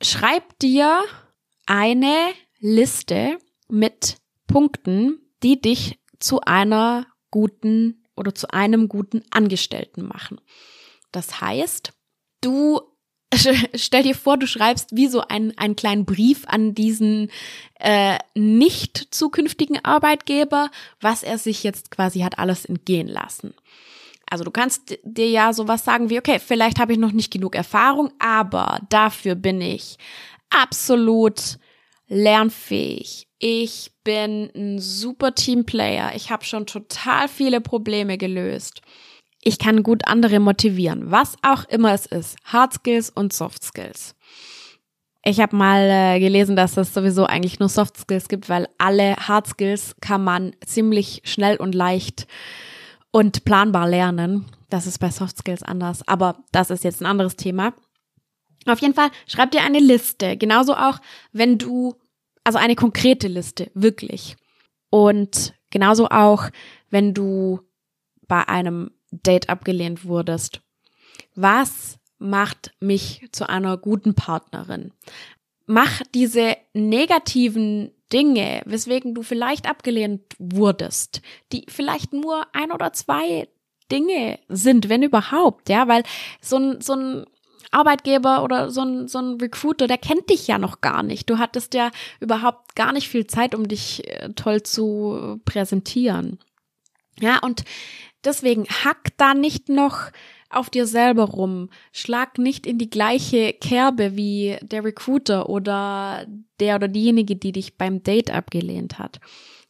schreib 0.00 0.56
dir 0.60 1.02
eine 1.66 2.28
Liste 2.60 3.38
mit 3.68 4.18
Punkten, 4.46 5.18
die 5.42 5.60
dich 5.60 5.98
zu 6.20 6.42
einer 6.42 7.06
guten 7.32 8.04
oder 8.16 8.36
zu 8.36 8.50
einem 8.50 8.88
guten 8.88 9.22
Angestellten 9.30 10.06
machen. 10.06 10.40
Das 11.10 11.40
heißt, 11.40 11.92
du 12.40 12.80
stell 13.74 14.04
dir 14.04 14.14
vor, 14.14 14.36
du 14.36 14.46
schreibst 14.46 14.94
wie 14.94 15.08
so 15.08 15.22
einen, 15.22 15.58
einen 15.58 15.74
kleinen 15.74 16.04
Brief 16.04 16.44
an 16.46 16.72
diesen 16.72 17.32
äh, 17.80 18.18
nicht 18.36 19.08
zukünftigen 19.10 19.84
Arbeitgeber, 19.84 20.70
was 21.00 21.24
er 21.24 21.38
sich 21.38 21.64
jetzt 21.64 21.90
quasi 21.90 22.20
hat 22.20 22.38
alles 22.38 22.64
entgehen 22.64 23.08
lassen. 23.08 23.54
Also 24.30 24.44
du 24.44 24.50
kannst 24.50 24.98
dir 25.02 25.28
ja 25.28 25.52
sowas 25.52 25.84
sagen 25.84 26.10
wie, 26.10 26.18
okay, 26.18 26.38
vielleicht 26.38 26.78
habe 26.78 26.92
ich 26.92 26.98
noch 26.98 27.12
nicht 27.12 27.32
genug 27.32 27.54
Erfahrung, 27.54 28.10
aber 28.18 28.80
dafür 28.88 29.34
bin 29.34 29.60
ich 29.60 29.96
absolut 30.50 31.58
lernfähig. 32.08 33.28
Ich 33.38 33.92
bin 34.04 34.50
ein 34.54 34.78
super 34.78 35.34
Teamplayer. 35.34 36.12
Ich 36.14 36.30
habe 36.30 36.44
schon 36.44 36.66
total 36.66 37.28
viele 37.28 37.60
Probleme 37.60 38.18
gelöst. 38.18 38.80
Ich 39.42 39.58
kann 39.58 39.82
gut 39.82 40.06
andere 40.06 40.40
motivieren, 40.40 41.10
was 41.10 41.36
auch 41.42 41.64
immer 41.66 41.92
es 41.92 42.06
ist. 42.06 42.36
Hard 42.44 42.72
Skills 42.74 43.10
und 43.10 43.32
Soft 43.32 43.62
Skills. 43.62 44.14
Ich 45.26 45.40
habe 45.40 45.56
mal 45.56 45.88
äh, 45.90 46.20
gelesen, 46.20 46.54
dass 46.54 46.76
es 46.76 46.92
sowieso 46.92 47.24
eigentlich 47.24 47.58
nur 47.58 47.68
Soft 47.68 47.96
Skills 47.96 48.28
gibt, 48.28 48.48
weil 48.48 48.68
alle 48.78 49.16
Hard 49.16 49.46
Skills 49.46 49.96
kann 50.00 50.22
man 50.22 50.54
ziemlich 50.64 51.22
schnell 51.24 51.56
und 51.56 51.74
leicht 51.74 52.26
und 53.14 53.44
planbar 53.44 53.88
lernen. 53.88 54.44
Das 54.70 54.88
ist 54.88 54.98
bei 54.98 55.08
Soft 55.08 55.38
Skills 55.38 55.62
anders, 55.62 56.02
aber 56.08 56.42
das 56.50 56.70
ist 56.70 56.82
jetzt 56.82 57.00
ein 57.00 57.06
anderes 57.06 57.36
Thema. 57.36 57.72
Auf 58.66 58.80
jeden 58.80 58.94
Fall 58.94 59.08
schreib 59.28 59.52
dir 59.52 59.62
eine 59.62 59.78
Liste. 59.78 60.36
Genauso 60.36 60.74
auch, 60.74 60.98
wenn 61.30 61.56
du, 61.56 61.94
also 62.42 62.58
eine 62.58 62.74
konkrete 62.74 63.28
Liste, 63.28 63.70
wirklich. 63.72 64.36
Und 64.90 65.54
genauso 65.70 66.08
auch, 66.08 66.50
wenn 66.90 67.14
du 67.14 67.60
bei 68.26 68.48
einem 68.48 68.90
Date 69.12 69.48
abgelehnt 69.48 70.04
wurdest. 70.04 70.60
Was 71.36 72.00
macht 72.18 72.72
mich 72.80 73.28
zu 73.30 73.48
einer 73.48 73.76
guten 73.76 74.16
Partnerin? 74.16 74.92
Mach 75.66 76.02
diese 76.12 76.56
negativen 76.72 77.92
Dinge, 78.14 78.62
weswegen 78.64 79.12
du 79.14 79.22
vielleicht 79.22 79.68
abgelehnt 79.68 80.22
wurdest, 80.38 81.20
die 81.52 81.66
vielleicht 81.68 82.12
nur 82.12 82.46
ein 82.52 82.70
oder 82.70 82.92
zwei 82.92 83.48
Dinge 83.90 84.38
sind, 84.48 84.88
wenn 84.88 85.02
überhaupt, 85.02 85.68
ja, 85.68 85.88
weil 85.88 86.04
so 86.40 86.56
ein, 86.56 86.80
so 86.80 86.94
ein 86.94 87.26
Arbeitgeber 87.72 88.44
oder 88.44 88.70
so 88.70 88.82
ein, 88.82 89.08
so 89.08 89.18
ein 89.18 89.40
Recruiter, 89.40 89.88
der 89.88 89.98
kennt 89.98 90.30
dich 90.30 90.46
ja 90.46 90.58
noch 90.58 90.80
gar 90.80 91.02
nicht. 91.02 91.28
Du 91.28 91.38
hattest 91.38 91.74
ja 91.74 91.90
überhaupt 92.20 92.76
gar 92.76 92.92
nicht 92.92 93.08
viel 93.08 93.26
Zeit, 93.26 93.54
um 93.54 93.66
dich 93.66 94.08
äh, 94.08 94.30
toll 94.34 94.62
zu 94.62 95.40
präsentieren. 95.44 96.38
Ja, 97.20 97.38
und 97.40 97.64
deswegen 98.24 98.64
hack 98.66 99.08
da 99.16 99.34
nicht 99.34 99.68
noch 99.68 100.10
auf 100.56 100.70
dir 100.70 100.86
selber 100.86 101.24
rum. 101.24 101.70
Schlag 101.92 102.38
nicht 102.38 102.66
in 102.66 102.78
die 102.78 102.90
gleiche 102.90 103.52
Kerbe 103.52 104.16
wie 104.16 104.56
der 104.62 104.84
Recruiter 104.84 105.48
oder 105.48 106.26
der 106.60 106.76
oder 106.76 106.88
diejenige, 106.88 107.36
die 107.36 107.52
dich 107.52 107.76
beim 107.76 108.02
Date 108.02 108.30
abgelehnt 108.30 108.98
hat, 108.98 109.20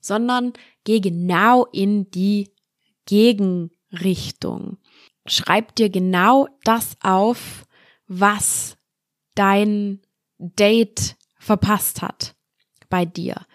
sondern 0.01 0.53
geh 0.85 1.01
genau 1.01 1.67
in 1.67 2.11
die 2.11 2.51
Gegenrichtung. 3.07 4.79
Schreib 5.27 5.75
dir 5.77 5.91
genau 5.91 6.49
das 6.65 6.97
auf, 7.03 7.67
was 8.07 8.77
dein 9.35 10.01
Date 10.39 11.17
verpasst 11.39 12.03
hat 12.03 12.35
bei 12.89 13.05
dir. 13.05 13.47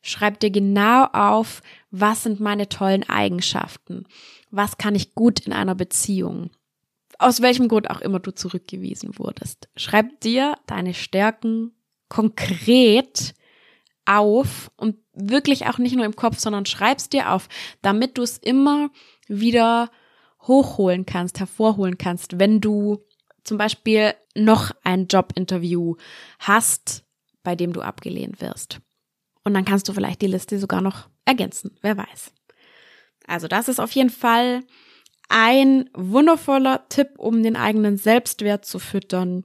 Schreib 0.00 0.40
dir 0.40 0.50
genau 0.50 1.04
auf, 1.12 1.62
was 1.90 2.22
sind 2.22 2.40
meine 2.40 2.68
tollen 2.68 3.08
Eigenschaften? 3.08 4.06
Was 4.50 4.78
kann 4.78 4.94
ich 4.94 5.14
gut 5.14 5.40
in 5.40 5.52
einer 5.52 5.74
Beziehung? 5.74 6.50
Aus 7.18 7.42
welchem 7.42 7.68
Grund 7.68 7.90
auch 7.90 8.00
immer 8.00 8.20
du 8.20 8.32
zurückgewiesen 8.32 9.18
wurdest. 9.18 9.68
Schreib 9.76 10.20
dir 10.20 10.56
deine 10.66 10.94
Stärken 10.94 11.72
konkret 12.08 13.34
auf 14.04 14.70
und 14.76 14.96
wirklich 15.12 15.66
auch 15.66 15.78
nicht 15.78 15.96
nur 15.96 16.04
im 16.04 16.16
Kopf, 16.16 16.38
sondern 16.38 16.64
schreibst 16.64 17.12
dir 17.12 17.32
auf, 17.32 17.48
damit 17.82 18.16
du 18.16 18.22
es 18.22 18.38
immer 18.38 18.90
wieder 19.26 19.90
hochholen 20.42 21.04
kannst, 21.04 21.40
hervorholen 21.40 21.98
kannst, 21.98 22.38
wenn 22.38 22.60
du 22.60 23.04
zum 23.44 23.58
Beispiel 23.58 24.14
noch 24.34 24.70
ein 24.84 25.08
Jobinterview 25.08 25.96
hast, 26.38 27.04
bei 27.42 27.56
dem 27.56 27.72
du 27.72 27.80
abgelehnt 27.80 28.40
wirst. 28.40 28.80
Und 29.44 29.54
dann 29.54 29.64
kannst 29.64 29.88
du 29.88 29.92
vielleicht 29.92 30.22
die 30.22 30.26
Liste 30.26 30.58
sogar 30.58 30.80
noch 30.80 31.08
ergänzen, 31.24 31.76
wer 31.82 31.96
weiß. 31.96 32.32
Also 33.26 33.48
das 33.48 33.68
ist 33.68 33.80
auf 33.80 33.92
jeden 33.92 34.10
Fall 34.10 34.62
ein 35.28 35.90
wundervoller 35.94 36.88
Tipp, 36.88 37.18
um 37.18 37.42
den 37.42 37.56
eigenen 37.56 37.96
Selbstwert 37.96 38.64
zu 38.64 38.78
füttern. 38.78 39.44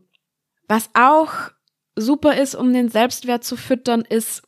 Was 0.67 0.89
auch 0.93 1.51
super 1.95 2.37
ist, 2.37 2.55
um 2.55 2.73
den 2.73 2.89
Selbstwert 2.89 3.43
zu 3.43 3.55
füttern, 3.57 4.01
ist 4.01 4.43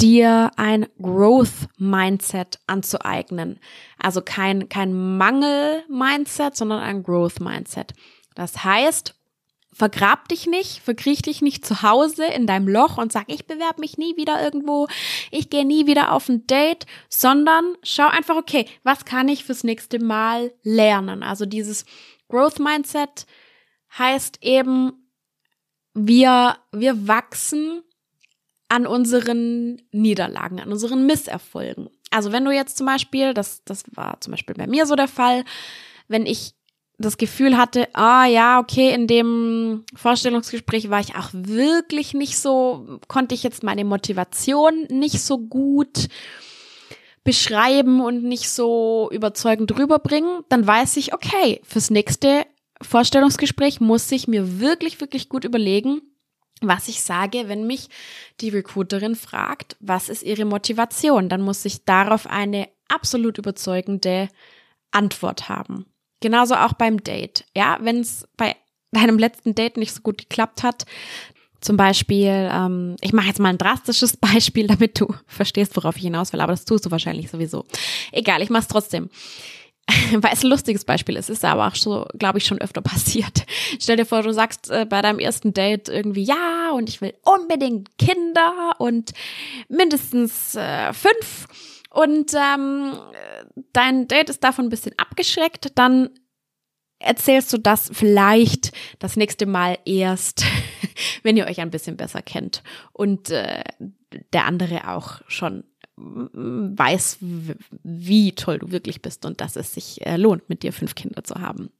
dir 0.00 0.50
ein 0.56 0.86
Growth 1.00 1.68
Mindset 1.78 2.58
anzueignen. 2.66 3.60
Also 3.98 4.20
kein, 4.20 4.68
kein 4.68 5.16
Mangel 5.16 5.84
Mindset, 5.88 6.56
sondern 6.56 6.80
ein 6.80 7.02
Growth 7.02 7.40
Mindset. 7.40 7.92
Das 8.34 8.64
heißt, 8.64 9.14
vergrab 9.72 10.28
dich 10.28 10.46
nicht, 10.46 10.80
verkriech 10.82 11.22
dich 11.22 11.40
nicht 11.40 11.64
zu 11.64 11.82
Hause 11.82 12.26
in 12.26 12.46
deinem 12.46 12.68
Loch 12.68 12.98
und 12.98 13.10
sag, 13.10 13.24
ich 13.28 13.46
bewerbe 13.46 13.80
mich 13.80 13.96
nie 13.96 14.16
wieder 14.16 14.42
irgendwo, 14.42 14.86
ich 15.30 15.48
gehe 15.50 15.64
nie 15.64 15.86
wieder 15.86 16.12
auf 16.12 16.28
ein 16.28 16.46
Date, 16.46 16.86
sondern 17.08 17.76
schau 17.82 18.06
einfach, 18.06 18.36
okay, 18.36 18.66
was 18.82 19.04
kann 19.04 19.28
ich 19.28 19.44
fürs 19.44 19.64
nächste 19.64 19.98
Mal 19.98 20.52
lernen? 20.62 21.22
Also 21.22 21.46
dieses 21.46 21.86
Growth 22.28 22.58
Mindset 22.58 23.26
heißt 23.98 24.38
eben, 24.42 24.92
wir, 25.94 26.56
wir 26.72 27.08
wachsen 27.08 27.82
an 28.68 28.86
unseren 28.86 29.82
Niederlagen, 29.90 30.60
an 30.60 30.72
unseren 30.72 31.06
Misserfolgen. 31.06 31.90
Also 32.10 32.32
wenn 32.32 32.44
du 32.44 32.50
jetzt 32.50 32.76
zum 32.76 32.86
Beispiel, 32.86 33.34
das, 33.34 33.64
das 33.64 33.84
war 33.94 34.20
zum 34.20 34.32
Beispiel 34.32 34.54
bei 34.54 34.66
mir 34.66 34.86
so 34.86 34.96
der 34.96 35.08
Fall, 35.08 35.44
wenn 36.08 36.26
ich 36.26 36.54
das 37.02 37.18
Gefühl 37.18 37.56
hatte, 37.58 37.88
ah 37.94 38.26
ja, 38.26 38.58
okay, 38.58 38.94
in 38.94 39.06
dem 39.06 39.84
Vorstellungsgespräch 39.94 40.88
war 40.88 41.00
ich 41.00 41.14
auch 41.14 41.30
wirklich 41.32 42.14
nicht 42.14 42.38
so, 42.38 42.98
konnte 43.08 43.34
ich 43.34 43.42
jetzt 43.42 43.62
meine 43.62 43.84
Motivation 43.84 44.86
nicht 44.88 45.20
so 45.20 45.38
gut 45.38 46.08
beschreiben 47.24 48.00
und 48.00 48.24
nicht 48.24 48.50
so 48.50 49.08
überzeugend 49.12 49.78
rüberbringen, 49.78 50.42
dann 50.48 50.66
weiß 50.66 50.96
ich, 50.96 51.14
okay, 51.14 51.60
fürs 51.64 51.90
nächste 51.90 52.46
Vorstellungsgespräch 52.80 53.80
muss 53.80 54.10
ich 54.10 54.26
mir 54.26 54.60
wirklich, 54.60 55.00
wirklich 55.00 55.28
gut 55.28 55.44
überlegen, 55.44 56.00
was 56.60 56.88
ich 56.88 57.02
sage, 57.02 57.48
wenn 57.48 57.66
mich 57.66 57.88
die 58.40 58.48
Recruiterin 58.48 59.16
fragt, 59.16 59.76
was 59.80 60.08
ist 60.08 60.22
ihre 60.22 60.44
Motivation, 60.44 61.28
dann 61.28 61.42
muss 61.42 61.64
ich 61.64 61.84
darauf 61.84 62.26
eine 62.26 62.68
absolut 62.88 63.38
überzeugende 63.38 64.28
Antwort 64.90 65.48
haben. 65.48 65.86
Genauso 66.22 66.54
auch 66.54 66.72
beim 66.72 67.02
Date. 67.02 67.44
Ja, 67.54 67.78
wenn 67.82 68.00
es 68.00 68.26
bei 68.38 68.56
deinem 68.92 69.18
letzten 69.18 69.54
Date 69.54 69.76
nicht 69.76 69.92
so 69.92 70.00
gut 70.00 70.18
geklappt 70.18 70.62
hat, 70.62 70.86
zum 71.60 71.76
Beispiel, 71.76 72.48
ähm, 72.50 72.96
ich 73.00 73.12
mache 73.12 73.28
jetzt 73.28 73.38
mal 73.38 73.50
ein 73.50 73.58
drastisches 73.58 74.16
Beispiel, 74.16 74.66
damit 74.66 74.98
du 74.98 75.14
verstehst, 75.26 75.76
worauf 75.76 75.96
ich 75.96 76.02
hinaus 76.02 76.32
will, 76.32 76.40
aber 76.40 76.52
das 76.52 76.64
tust 76.64 76.86
du 76.86 76.90
wahrscheinlich 76.90 77.30
sowieso. 77.30 77.64
Egal, 78.10 78.42
ich 78.42 78.50
mache 78.50 78.62
es 78.62 78.68
trotzdem. 78.68 79.10
Weil 80.12 80.32
es 80.32 80.44
ein 80.44 80.50
lustiges 80.50 80.84
Beispiel 80.84 81.16
ist, 81.16 81.28
ist 81.28 81.44
aber 81.44 81.66
auch 81.66 81.74
so, 81.74 82.06
glaube 82.16 82.38
ich, 82.38 82.46
schon 82.46 82.60
öfter 82.60 82.82
passiert. 82.82 83.44
Stell 83.80 83.96
dir 83.96 84.06
vor, 84.06 84.22
du 84.22 84.32
sagst 84.32 84.70
äh, 84.70 84.86
bei 84.88 85.02
deinem 85.02 85.18
ersten 85.18 85.52
Date 85.52 85.88
irgendwie, 85.88 86.22
ja, 86.22 86.70
und 86.72 86.88
ich 86.88 87.00
will 87.00 87.14
unbedingt 87.22 87.96
Kinder 87.98 88.76
und 88.78 89.12
mindestens 89.68 90.54
äh, 90.54 90.92
fünf 90.92 91.48
und 91.92 92.32
ähm, 92.34 92.94
dein 93.72 94.08
Date 94.08 94.30
ist 94.30 94.42
davon 94.42 94.66
ein 94.66 94.70
bisschen 94.70 94.98
abgeschreckt, 94.98 95.78
dann 95.78 96.10
erzählst 96.98 97.52
du 97.52 97.58
das 97.58 97.90
vielleicht 97.92 98.72
das 98.98 99.16
nächste 99.16 99.46
Mal 99.46 99.78
erst, 99.84 100.44
wenn 101.22 101.36
ihr 101.36 101.46
euch 101.46 101.60
ein 101.60 101.70
bisschen 101.70 101.96
besser 101.96 102.22
kennt 102.22 102.62
und 102.92 103.30
äh, 103.30 103.62
der 104.32 104.46
andere 104.46 104.88
auch 104.88 105.20
schon 105.26 105.64
weiß, 105.96 107.18
wie 107.20 108.34
toll 108.34 108.58
du 108.58 108.70
wirklich 108.70 109.02
bist 109.02 109.26
und 109.26 109.40
dass 109.40 109.56
es 109.56 109.74
sich 109.74 110.04
äh, 110.06 110.16
lohnt, 110.16 110.48
mit 110.48 110.62
dir 110.62 110.72
fünf 110.72 110.94
Kinder 110.94 111.22
zu 111.22 111.34
haben. 111.36 111.70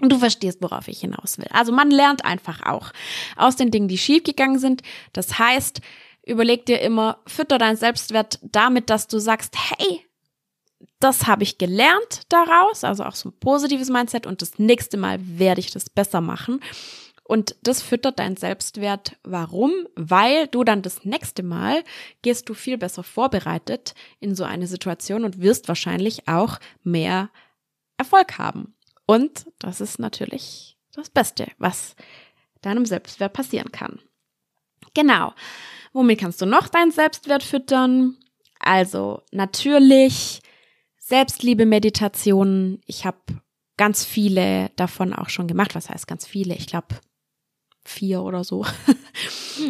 Und 0.00 0.10
du 0.10 0.18
verstehst, 0.18 0.62
worauf 0.62 0.88
ich 0.88 1.00
hinaus 1.00 1.36
will. 1.36 1.48
Also 1.50 1.72
man 1.72 1.90
lernt 1.90 2.24
einfach 2.24 2.62
auch 2.64 2.90
aus 3.36 3.56
den 3.56 3.70
Dingen, 3.70 3.88
die 3.88 3.98
schiefgegangen 3.98 4.58
sind. 4.58 4.82
Das 5.12 5.38
heißt, 5.38 5.82
überleg 6.24 6.66
dir 6.66 6.80
immer, 6.80 7.18
fütter 7.26 7.58
deinen 7.58 7.76
Selbstwert 7.76 8.38
damit, 8.42 8.90
dass 8.90 9.08
du 9.08 9.18
sagst, 9.18 9.54
hey, 9.56 10.04
das 10.98 11.26
habe 11.26 11.42
ich 11.42 11.58
gelernt 11.58 12.22
daraus, 12.28 12.84
also 12.84 13.04
auch 13.04 13.14
so 13.14 13.30
ein 13.30 13.38
positives 13.40 13.88
Mindset 13.88 14.26
und 14.26 14.42
das 14.42 14.58
nächste 14.58 14.96
Mal 14.96 15.18
werde 15.20 15.60
ich 15.60 15.70
das 15.70 15.88
besser 15.88 16.20
machen. 16.20 16.60
Und 17.24 17.54
das 17.62 17.80
füttert 17.80 18.18
deinen 18.18 18.36
Selbstwert. 18.36 19.16
Warum? 19.22 19.70
Weil 19.94 20.48
du 20.48 20.64
dann 20.64 20.82
das 20.82 21.04
nächste 21.04 21.44
Mal 21.44 21.84
gehst 22.22 22.48
du 22.48 22.54
viel 22.54 22.76
besser 22.76 23.04
vorbereitet 23.04 23.94
in 24.18 24.34
so 24.34 24.42
eine 24.42 24.66
Situation 24.66 25.24
und 25.24 25.40
wirst 25.40 25.68
wahrscheinlich 25.68 26.26
auch 26.26 26.58
mehr 26.82 27.30
Erfolg 27.96 28.38
haben. 28.38 28.74
Und 29.06 29.46
das 29.60 29.80
ist 29.80 30.00
natürlich 30.00 30.76
das 30.92 31.08
Beste, 31.08 31.46
was 31.58 31.94
deinem 32.62 32.84
Selbstwert 32.84 33.32
passieren 33.32 33.70
kann. 33.70 34.00
Genau. 34.94 35.32
Womit 35.92 36.20
kannst 36.20 36.40
du 36.40 36.46
noch 36.46 36.68
deinen 36.68 36.92
Selbstwert 36.92 37.42
füttern? 37.42 38.16
Also 38.58 39.22
natürlich 39.32 40.40
Selbstliebe-Meditationen. 40.98 42.80
Ich 42.86 43.04
habe 43.04 43.18
ganz 43.76 44.04
viele 44.04 44.70
davon 44.76 45.12
auch 45.12 45.28
schon 45.30 45.48
gemacht. 45.48 45.74
Was 45.74 45.90
heißt 45.90 46.06
ganz 46.06 46.26
viele? 46.26 46.54
Ich 46.54 46.66
glaube 46.66 46.88
vier 47.84 48.22
oder 48.22 48.44
so. 48.44 48.64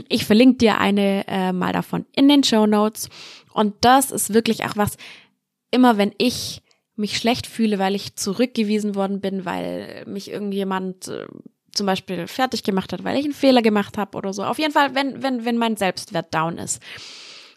Ich 0.09 0.25
verlinke 0.25 0.59
dir 0.59 0.79
eine 0.79 1.27
äh, 1.27 1.53
mal 1.53 1.73
davon 1.73 2.07
in 2.15 2.29
den 2.29 2.45
Show 2.45 2.65
Notes. 2.65 3.09
Und 3.53 3.75
das 3.81 4.13
ist 4.13 4.33
wirklich 4.33 4.65
auch 4.65 4.77
was, 4.77 4.97
immer 5.73 5.99
wenn 5.99 6.15
ich 6.19 6.63
mich 6.95 7.17
schlecht 7.17 7.49
fühle, 7.49 7.81
weil 7.81 7.97
ich 7.97 8.15
zurückgewiesen 8.15 8.95
worden 8.95 9.21
bin, 9.21 9.45
weil 9.45 10.05
mich 10.07 10.31
irgendjemand 10.31 11.09
äh, 11.09 11.27
zum 11.73 11.87
Beispiel 11.87 12.27
fertig 12.27 12.63
gemacht 12.63 12.93
hat, 12.93 13.05
weil 13.05 13.19
ich 13.19 13.25
einen 13.25 13.35
Fehler 13.35 13.63
gemacht 13.63 13.99
habe 13.99 14.17
oder 14.17 14.33
so. 14.33 14.45
Auf 14.45 14.59
jeden 14.59 14.73
Fall, 14.73 14.95
wenn, 14.95 15.23
wenn, 15.23 15.45
wenn 15.45 15.59
mein 15.59 15.77
Selbstwert 15.77 16.35
down 16.35 16.59
ist, 16.59 16.83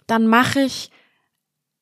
dann 0.07 0.27
mache 0.27 0.61
ich 0.61 0.89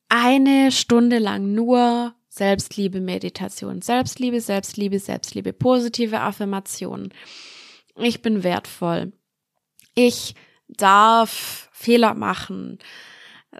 eine 0.08 0.70
Stunde 0.72 1.18
lang 1.18 1.54
nur 1.54 2.14
Selbstliebe, 2.28 3.00
Meditation, 3.00 3.82
Selbstliebe, 3.82 4.40
Selbstliebe, 4.40 4.98
Selbstliebe, 4.98 5.52
positive 5.52 6.20
Affirmationen. 6.20 7.12
Ich 7.96 8.22
bin 8.22 8.42
wertvoll. 8.42 9.12
Ich 9.94 10.34
darf 10.68 11.68
Fehler 11.72 12.14
machen 12.14 12.78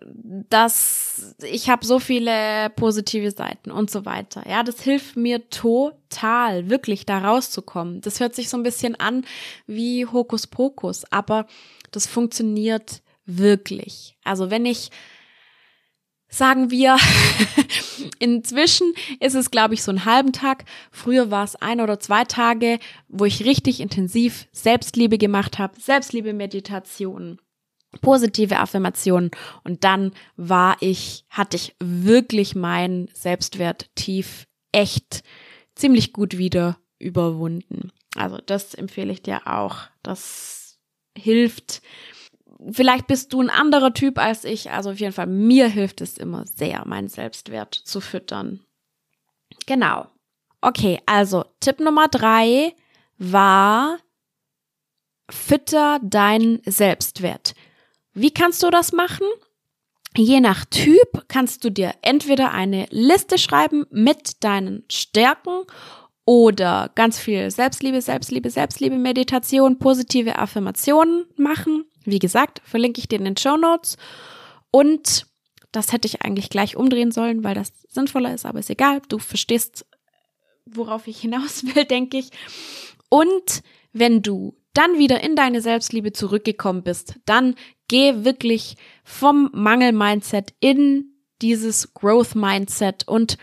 dass 0.00 1.34
ich 1.42 1.68
habe 1.68 1.84
so 1.84 1.98
viele 1.98 2.70
positive 2.70 3.30
Seiten 3.30 3.70
und 3.70 3.90
so 3.90 4.04
weiter. 4.06 4.42
Ja, 4.48 4.62
das 4.62 4.80
hilft 4.80 5.16
mir 5.16 5.50
total, 5.50 6.70
wirklich 6.70 7.04
da 7.04 7.18
rauszukommen. 7.18 8.00
Das 8.00 8.18
hört 8.18 8.34
sich 8.34 8.48
so 8.48 8.56
ein 8.56 8.62
bisschen 8.62 8.98
an 8.98 9.24
wie 9.66 10.06
Hokuspokus, 10.06 11.04
aber 11.12 11.46
das 11.90 12.06
funktioniert 12.06 13.02
wirklich. 13.26 14.16
Also 14.24 14.50
wenn 14.50 14.64
ich 14.64 14.90
sagen 16.28 16.70
wir, 16.70 16.96
inzwischen 18.18 18.94
ist 19.20 19.34
es, 19.34 19.50
glaube 19.50 19.74
ich, 19.74 19.82
so 19.82 19.90
einen 19.90 20.06
halben 20.06 20.32
Tag. 20.32 20.64
Früher 20.90 21.30
war 21.30 21.44
es 21.44 21.56
ein 21.56 21.82
oder 21.82 22.00
zwei 22.00 22.24
Tage, 22.24 22.78
wo 23.08 23.26
ich 23.26 23.44
richtig 23.44 23.80
intensiv 23.80 24.48
Selbstliebe 24.52 25.18
gemacht 25.18 25.58
habe, 25.58 25.78
Selbstliebe-Meditationen 25.78 27.38
positive 28.00 28.58
Affirmationen 28.58 29.30
und 29.64 29.84
dann 29.84 30.12
war 30.36 30.76
ich, 30.80 31.24
hatte 31.28 31.56
ich 31.56 31.74
wirklich 31.78 32.54
meinen 32.54 33.08
Selbstwert 33.12 33.90
tief 33.94 34.46
echt 34.72 35.22
ziemlich 35.74 36.12
gut 36.12 36.38
wieder 36.38 36.78
überwunden. 36.98 37.92
Also 38.16 38.38
das 38.38 38.74
empfehle 38.74 39.12
ich 39.12 39.22
dir 39.22 39.46
auch. 39.46 39.76
Das 40.02 40.78
hilft. 41.16 41.82
Vielleicht 42.70 43.06
bist 43.06 43.32
du 43.32 43.42
ein 43.42 43.50
anderer 43.50 43.92
Typ 43.92 44.18
als 44.18 44.44
ich. 44.44 44.70
Also 44.70 44.90
auf 44.90 45.00
jeden 45.00 45.12
Fall, 45.12 45.26
mir 45.26 45.68
hilft 45.68 46.00
es 46.00 46.16
immer 46.18 46.46
sehr, 46.46 46.86
meinen 46.86 47.08
Selbstwert 47.08 47.74
zu 47.74 48.00
füttern. 48.00 48.60
Genau. 49.66 50.06
Okay, 50.60 51.00
also 51.06 51.44
Tipp 51.60 51.80
Nummer 51.80 52.08
drei 52.08 52.74
war, 53.18 53.98
fütter 55.28 55.98
deinen 56.02 56.62
Selbstwert. 56.64 57.54
Wie 58.14 58.30
kannst 58.30 58.62
du 58.62 58.70
das 58.70 58.92
machen? 58.92 59.26
Je 60.16 60.40
nach 60.40 60.66
Typ 60.66 61.24
kannst 61.28 61.64
du 61.64 61.70
dir 61.70 61.94
entweder 62.02 62.52
eine 62.52 62.86
Liste 62.90 63.38
schreiben 63.38 63.86
mit 63.90 64.44
deinen 64.44 64.84
Stärken 64.90 65.62
oder 66.26 66.90
ganz 66.94 67.18
viel 67.18 67.50
Selbstliebe, 67.50 68.00
Selbstliebe, 68.02 68.50
Selbstliebe, 68.50 68.96
Meditation, 68.96 69.78
positive 69.78 70.38
Affirmationen 70.38 71.24
machen. 71.36 71.86
Wie 72.04 72.18
gesagt, 72.18 72.60
verlinke 72.64 73.00
ich 73.00 73.08
dir 73.08 73.18
in 73.18 73.24
den 73.24 73.36
Show 73.36 73.56
Notes. 73.56 73.96
Und 74.70 75.26
das 75.72 75.92
hätte 75.92 76.06
ich 76.06 76.22
eigentlich 76.22 76.50
gleich 76.50 76.76
umdrehen 76.76 77.10
sollen, 77.10 77.42
weil 77.42 77.54
das 77.54 77.72
sinnvoller 77.88 78.34
ist, 78.34 78.44
aber 78.44 78.58
ist 78.58 78.70
egal. 78.70 79.00
Du 79.08 79.18
verstehst, 79.18 79.86
worauf 80.66 81.06
ich 81.06 81.20
hinaus 81.20 81.64
will, 81.74 81.86
denke 81.86 82.18
ich. 82.18 82.30
Und 83.08 83.62
wenn 83.92 84.22
du 84.22 84.56
dann 84.74 84.98
wieder 84.98 85.22
in 85.22 85.36
deine 85.36 85.60
Selbstliebe 85.60 86.12
zurückgekommen 86.12 86.82
bist, 86.82 87.16
dann 87.26 87.56
geh 87.92 88.24
wirklich 88.24 88.76
vom 89.04 89.50
Mangel-Mindset 89.52 90.54
in 90.60 91.12
dieses 91.42 91.92
Growth-Mindset 91.92 93.06
und 93.06 93.36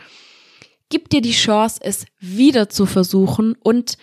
gib 0.90 1.08
dir 1.12 1.22
die 1.22 1.34
Chance, 1.34 1.80
es 1.84 2.08
wieder 2.20 2.68
zu 2.68 2.88
versuchen 2.88 3.56
und 3.62 4.00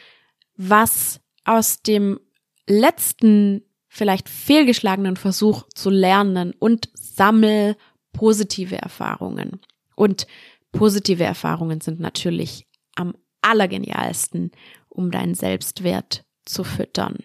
was 0.56 1.20
aus 1.44 1.82
dem 1.82 2.20
letzten 2.68 3.62
vielleicht 3.88 4.28
fehlgeschlagenen 4.28 5.16
Versuch 5.16 5.64
zu 5.74 5.90
lernen 5.90 6.54
und 6.56 6.90
sammel 6.94 7.76
positive 8.12 8.76
Erfahrungen. 8.76 9.61
Und 9.96 10.28
positive 10.70 11.24
Erfahrungen 11.24 11.80
sind 11.80 11.98
natürlich 11.98 12.68
am 12.94 13.16
allergenialsten, 13.42 14.52
um 14.88 15.11
deinen 15.11 15.35
Selbstwert 15.35 16.24
zu 16.44 16.62
füttern. 16.62 17.16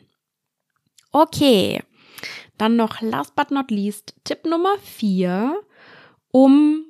Okay, 1.11 1.83
dann 2.57 2.75
noch 2.75 3.01
last 3.01 3.35
but 3.35 3.51
not 3.51 3.71
least 3.71 4.15
Tipp 4.23 4.45
Nummer 4.45 4.77
vier, 4.83 5.61
um 6.31 6.85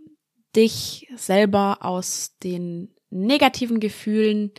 dich 0.55 1.07
selber 1.15 1.79
aus 1.81 2.37
den 2.43 2.93
negativen 3.09 3.79
Gefühlen 3.79 4.51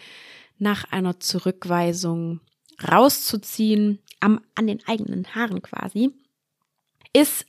nach 0.58 0.90
einer 0.92 1.20
Zurückweisung 1.20 2.40
rauszuziehen, 2.90 3.98
am, 4.20 4.40
an 4.54 4.66
den 4.66 4.86
eigenen 4.86 5.34
Haaren 5.34 5.62
quasi, 5.62 6.10
ist 7.12 7.46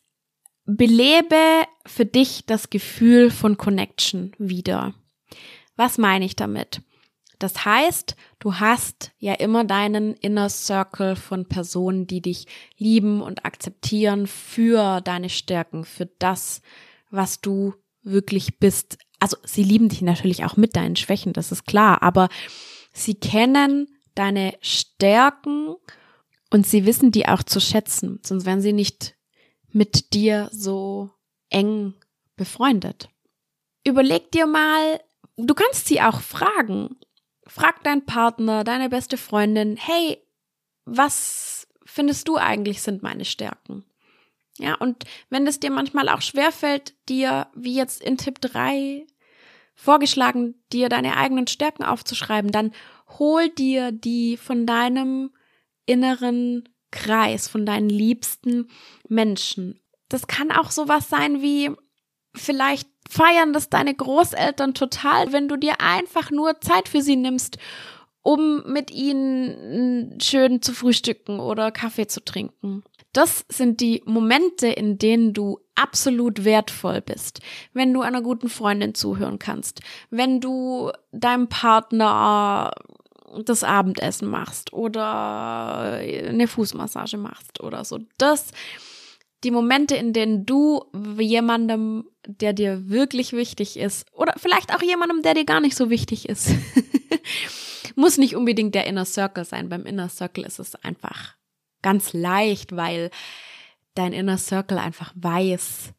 belebe 0.66 1.66
für 1.86 2.06
dich 2.06 2.46
das 2.46 2.70
Gefühl 2.70 3.30
von 3.30 3.58
Connection 3.58 4.34
wieder. 4.38 4.94
Was 5.76 5.98
meine 5.98 6.26
ich 6.26 6.36
damit? 6.36 6.82
Das 7.44 7.66
heißt, 7.66 8.16
du 8.40 8.56
hast 8.62 9.12
ja 9.20 9.34
immer 9.34 9.66
deinen 9.66 10.14
Inner 10.14 10.48
Circle 10.48 11.18
von 11.18 11.46
Personen, 11.46 12.08
die 12.08 12.22
dich 12.22 12.48
lieben 12.78 13.22
und 13.22 13.44
akzeptieren 13.44 14.28
für 14.28 15.02
deine 15.02 15.28
Stärken, 15.28 15.84
für 15.84 16.06
das, 16.06 16.62
was 17.10 17.42
du 17.42 17.74
wirklich 18.02 18.60
bist. 18.60 18.98
Also 19.20 19.36
sie 19.44 19.64
lieben 19.64 19.90
dich 19.90 20.02
natürlich 20.02 20.46
auch 20.46 20.56
mit 20.56 20.78
deinen 20.78 20.96
Schwächen, 20.96 21.34
das 21.34 21.52
ist 21.52 21.66
klar, 21.66 22.02
aber 22.02 22.30
sie 22.94 23.16
kennen 23.16 23.90
deine 24.16 24.54
Stärken 24.62 25.76
und 26.50 26.66
sie 26.66 26.86
wissen 26.86 27.12
die 27.12 27.28
auch 27.28 27.44
zu 27.44 27.60
schätzen, 27.60 28.22
sonst 28.24 28.46
wären 28.46 28.62
sie 28.62 28.72
nicht 28.72 29.18
mit 29.70 30.14
dir 30.14 30.48
so 30.54 31.10
eng 31.50 31.94
befreundet. 32.38 33.10
Überleg 33.86 34.32
dir 34.32 34.48
mal, 34.48 35.02
du 35.36 35.54
kannst 35.54 35.88
sie 35.88 36.00
auch 36.00 36.22
fragen. 36.22 36.96
Frag 37.56 37.84
deinen 37.84 38.04
Partner, 38.04 38.64
deine 38.64 38.90
beste 38.90 39.16
Freundin, 39.16 39.78
hey, 39.78 40.18
was 40.86 41.68
findest 41.86 42.28
du 42.28 42.38
eigentlich 42.38 42.82
sind 42.82 43.04
meine 43.04 43.26
Stärken? 43.26 43.86
Ja, 44.58 44.74
und 44.74 45.04
wenn 45.30 45.46
es 45.46 45.60
dir 45.60 45.70
manchmal 45.70 46.10
auch 46.10 46.24
schwerfällt, 46.24 46.96
dir, 47.10 47.46
wie 47.54 47.76
jetzt 47.76 48.02
in 48.02 48.18
Tipp 48.18 48.42
3 48.42 49.06
vorgeschlagen, 49.76 50.56
dir 50.72 50.90
deine 50.90 51.16
eigenen 51.16 51.46
Stärken 51.46 51.84
aufzuschreiben, 51.84 52.52
dann 52.52 52.72
hol 53.20 53.50
dir 53.50 53.92
die 53.92 54.36
von 54.36 54.66
deinem 54.66 55.30
inneren 55.86 56.68
Kreis, 56.90 57.48
von 57.48 57.68
deinen 57.68 57.90
liebsten 57.90 58.68
Menschen. 59.08 59.80
Das 60.10 60.26
kann 60.26 60.52
auch 60.52 60.72
sowas 60.72 61.08
sein 61.08 61.44
wie, 61.44 61.70
vielleicht 62.36 62.88
feiern 63.10 63.54
das 63.54 63.70
deine 63.70 63.94
Großeltern 63.94 64.74
total, 64.74 65.32
wenn 65.34 65.48
du 65.48 65.56
dir 65.58 65.82
einfach 65.82 66.32
nur 66.32 66.60
Zeit 66.62 66.90
für 66.90 67.02
sie 67.02 67.16
nimmst, 67.16 67.58
um 68.22 68.64
mit 68.66 68.90
ihnen 68.90 70.18
schön 70.22 70.62
zu 70.62 70.74
frühstücken 70.74 71.40
oder 71.40 71.72
Kaffee 71.72 72.08
zu 72.08 72.24
trinken. 72.24 72.84
Das 73.12 73.46
sind 73.50 73.82
die 73.82 74.02
Momente, 74.06 74.68
in 74.68 74.98
denen 74.98 75.34
du 75.34 75.60
absolut 75.76 76.46
wertvoll 76.46 77.02
bist. 77.02 77.42
Wenn 77.74 77.94
du 77.94 78.02
einer 78.02 78.22
guten 78.22 78.50
Freundin 78.50 78.96
zuhören 78.96 79.38
kannst, 79.40 79.82
wenn 80.10 80.40
du 80.40 80.92
deinem 81.12 81.48
Partner 81.48 82.72
das 83.46 83.64
Abendessen 83.64 84.30
machst 84.30 84.74
oder 84.74 86.00
eine 86.00 86.48
Fußmassage 86.48 87.18
machst 87.18 87.62
oder 87.62 87.84
so. 87.84 88.00
Das, 88.18 88.52
die 89.44 89.52
Momente, 89.52 89.96
in 89.96 90.14
denen 90.14 90.46
du 90.46 90.86
jemandem, 91.20 92.06
der 92.26 92.54
dir 92.54 92.90
wirklich 92.90 93.34
wichtig 93.34 93.78
ist, 93.78 94.06
oder 94.14 94.34
vielleicht 94.38 94.74
auch 94.74 94.82
jemandem, 94.82 95.22
der 95.22 95.34
dir 95.34 95.46
gar 95.46 95.60
nicht 95.60 95.76
so 95.76 95.90
wichtig 95.90 96.30
ist, 96.30 96.52
muss 97.96 98.18
nicht 98.18 98.36
unbedingt 98.36 98.76
der 98.76 98.88
Inner 98.88 99.06
Circle 99.06 99.46
sein. 99.46 99.70
Beim 99.70 99.86
Inner 99.86 100.10
Circle 100.10 100.46
ist 100.46 100.60
es 100.60 100.76
einfach 100.76 101.36
ganz 101.82 102.14
leicht, 102.14 102.76
weil 102.76 103.12
dein 103.94 104.14
Inner 104.14 104.38
Circle 104.38 104.78
einfach 104.78 105.14
weiß, 105.16 105.94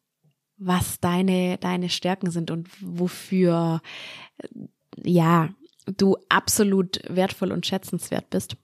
was 0.57 0.99
deine, 0.99 1.57
deine 1.57 1.89
Stärken 1.89 2.31
sind 2.31 2.49
und 2.51 2.69
wofür, 2.79 3.81
ja, 5.03 5.49
du 5.85 6.17
absolut 6.29 6.99
wertvoll 7.07 7.51
und 7.51 7.65
schätzenswert 7.65 8.29
bist. 8.29 8.57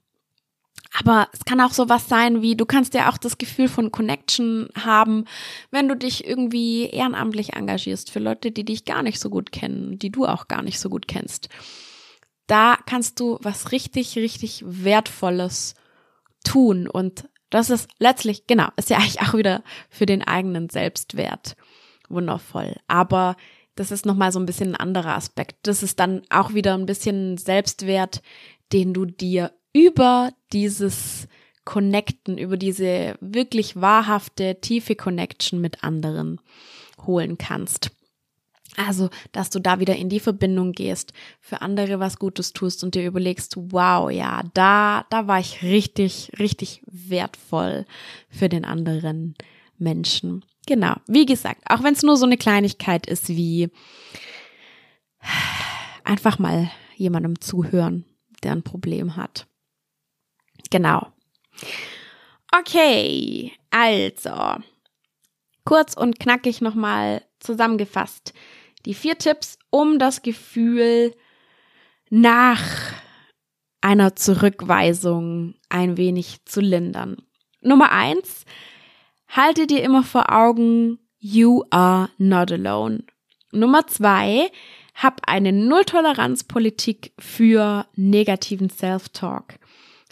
Aber 0.98 1.28
es 1.32 1.44
kann 1.44 1.60
auch 1.60 1.72
sowas 1.72 2.08
sein 2.08 2.42
wie, 2.42 2.54
du 2.54 2.66
kannst 2.66 2.92
ja 2.94 3.10
auch 3.10 3.16
das 3.16 3.38
Gefühl 3.38 3.68
von 3.68 3.92
Connection 3.92 4.68
haben, 4.78 5.24
wenn 5.70 5.88
du 5.88 5.96
dich 5.96 6.26
irgendwie 6.26 6.86
ehrenamtlich 6.86 7.54
engagierst 7.54 8.10
für 8.10 8.18
Leute, 8.18 8.50
die 8.50 8.64
dich 8.64 8.84
gar 8.84 9.02
nicht 9.02 9.18
so 9.18 9.30
gut 9.30 9.52
kennen, 9.52 9.98
die 9.98 10.10
du 10.10 10.26
auch 10.26 10.48
gar 10.48 10.62
nicht 10.62 10.78
so 10.78 10.90
gut 10.90 11.08
kennst. 11.08 11.48
Da 12.46 12.76
kannst 12.86 13.20
du 13.20 13.38
was 13.40 13.72
richtig, 13.72 14.16
richtig 14.16 14.62
Wertvolles 14.66 15.74
tun 16.44 16.86
und 16.88 17.28
das 17.48 17.70
ist 17.70 17.88
letztlich, 17.98 18.46
genau, 18.46 18.68
ist 18.76 18.90
ja 18.90 18.96
eigentlich 18.98 19.20
auch 19.20 19.34
wieder 19.34 19.62
für 19.88 20.06
den 20.06 20.22
eigenen 20.22 20.68
Selbstwert 20.68 21.56
wundervoll. 22.08 22.76
Aber 22.88 23.36
das 23.74 23.90
ist 23.90 24.06
nochmal 24.06 24.32
so 24.32 24.38
ein 24.38 24.46
bisschen 24.46 24.70
ein 24.70 24.80
anderer 24.80 25.14
Aspekt. 25.16 25.56
Das 25.62 25.82
ist 25.82 26.00
dann 26.00 26.22
auch 26.30 26.54
wieder 26.54 26.74
ein 26.74 26.86
bisschen 26.86 27.38
Selbstwert, 27.38 28.22
den 28.72 28.94
du 28.94 29.04
dir 29.04 29.52
über 29.72 30.32
dieses 30.52 31.28
Connecten, 31.64 32.38
über 32.38 32.56
diese 32.56 33.16
wirklich 33.20 33.76
wahrhafte, 33.76 34.60
tiefe 34.60 34.96
Connection 34.96 35.60
mit 35.60 35.84
anderen 35.84 36.40
holen 37.06 37.38
kannst. 37.38 37.90
Also, 38.76 39.10
dass 39.32 39.50
du 39.50 39.60
da 39.60 39.80
wieder 39.80 39.96
in 39.96 40.08
die 40.08 40.20
Verbindung 40.20 40.72
gehst, 40.72 41.12
für 41.40 41.60
andere 41.60 42.00
was 42.00 42.18
Gutes 42.18 42.54
tust 42.54 42.82
und 42.82 42.94
dir 42.94 43.06
überlegst, 43.06 43.54
wow, 43.56 44.10
ja, 44.10 44.42
da, 44.54 45.04
da 45.10 45.26
war 45.26 45.38
ich 45.38 45.62
richtig, 45.62 46.32
richtig 46.38 46.82
wertvoll 46.86 47.84
für 48.30 48.48
den 48.48 48.64
anderen 48.64 49.34
Menschen. 49.76 50.42
Genau, 50.66 50.94
wie 51.06 51.26
gesagt, 51.26 51.62
auch 51.66 51.82
wenn 51.82 51.92
es 51.92 52.02
nur 52.02 52.16
so 52.16 52.24
eine 52.24 52.38
Kleinigkeit 52.38 53.06
ist 53.06 53.28
wie 53.28 53.68
einfach 56.04 56.38
mal 56.38 56.70
jemandem 56.96 57.40
zuhören, 57.40 58.04
der 58.42 58.52
ein 58.52 58.62
Problem 58.62 59.16
hat. 59.16 59.46
Genau. 60.72 61.12
Okay, 62.50 63.52
also 63.70 64.56
kurz 65.66 65.94
und 65.94 66.18
knackig 66.18 66.62
nochmal 66.62 67.22
zusammengefasst. 67.40 68.32
Die 68.86 68.94
vier 68.94 69.18
Tipps, 69.18 69.58
um 69.68 69.98
das 69.98 70.22
Gefühl 70.22 71.14
nach 72.08 72.62
einer 73.82 74.16
Zurückweisung 74.16 75.56
ein 75.68 75.98
wenig 75.98 76.46
zu 76.46 76.62
lindern. 76.62 77.18
Nummer 77.60 77.92
eins, 77.92 78.46
halte 79.28 79.66
dir 79.66 79.82
immer 79.82 80.02
vor 80.02 80.32
Augen, 80.32 80.98
you 81.18 81.64
are 81.68 82.08
not 82.16 82.50
alone. 82.50 83.04
Nummer 83.52 83.86
zwei, 83.86 84.50
hab 84.94 85.20
eine 85.26 85.52
Nulltoleranzpolitik 85.52 87.12
für 87.18 87.86
negativen 87.94 88.70
Self-Talk. 88.70 89.58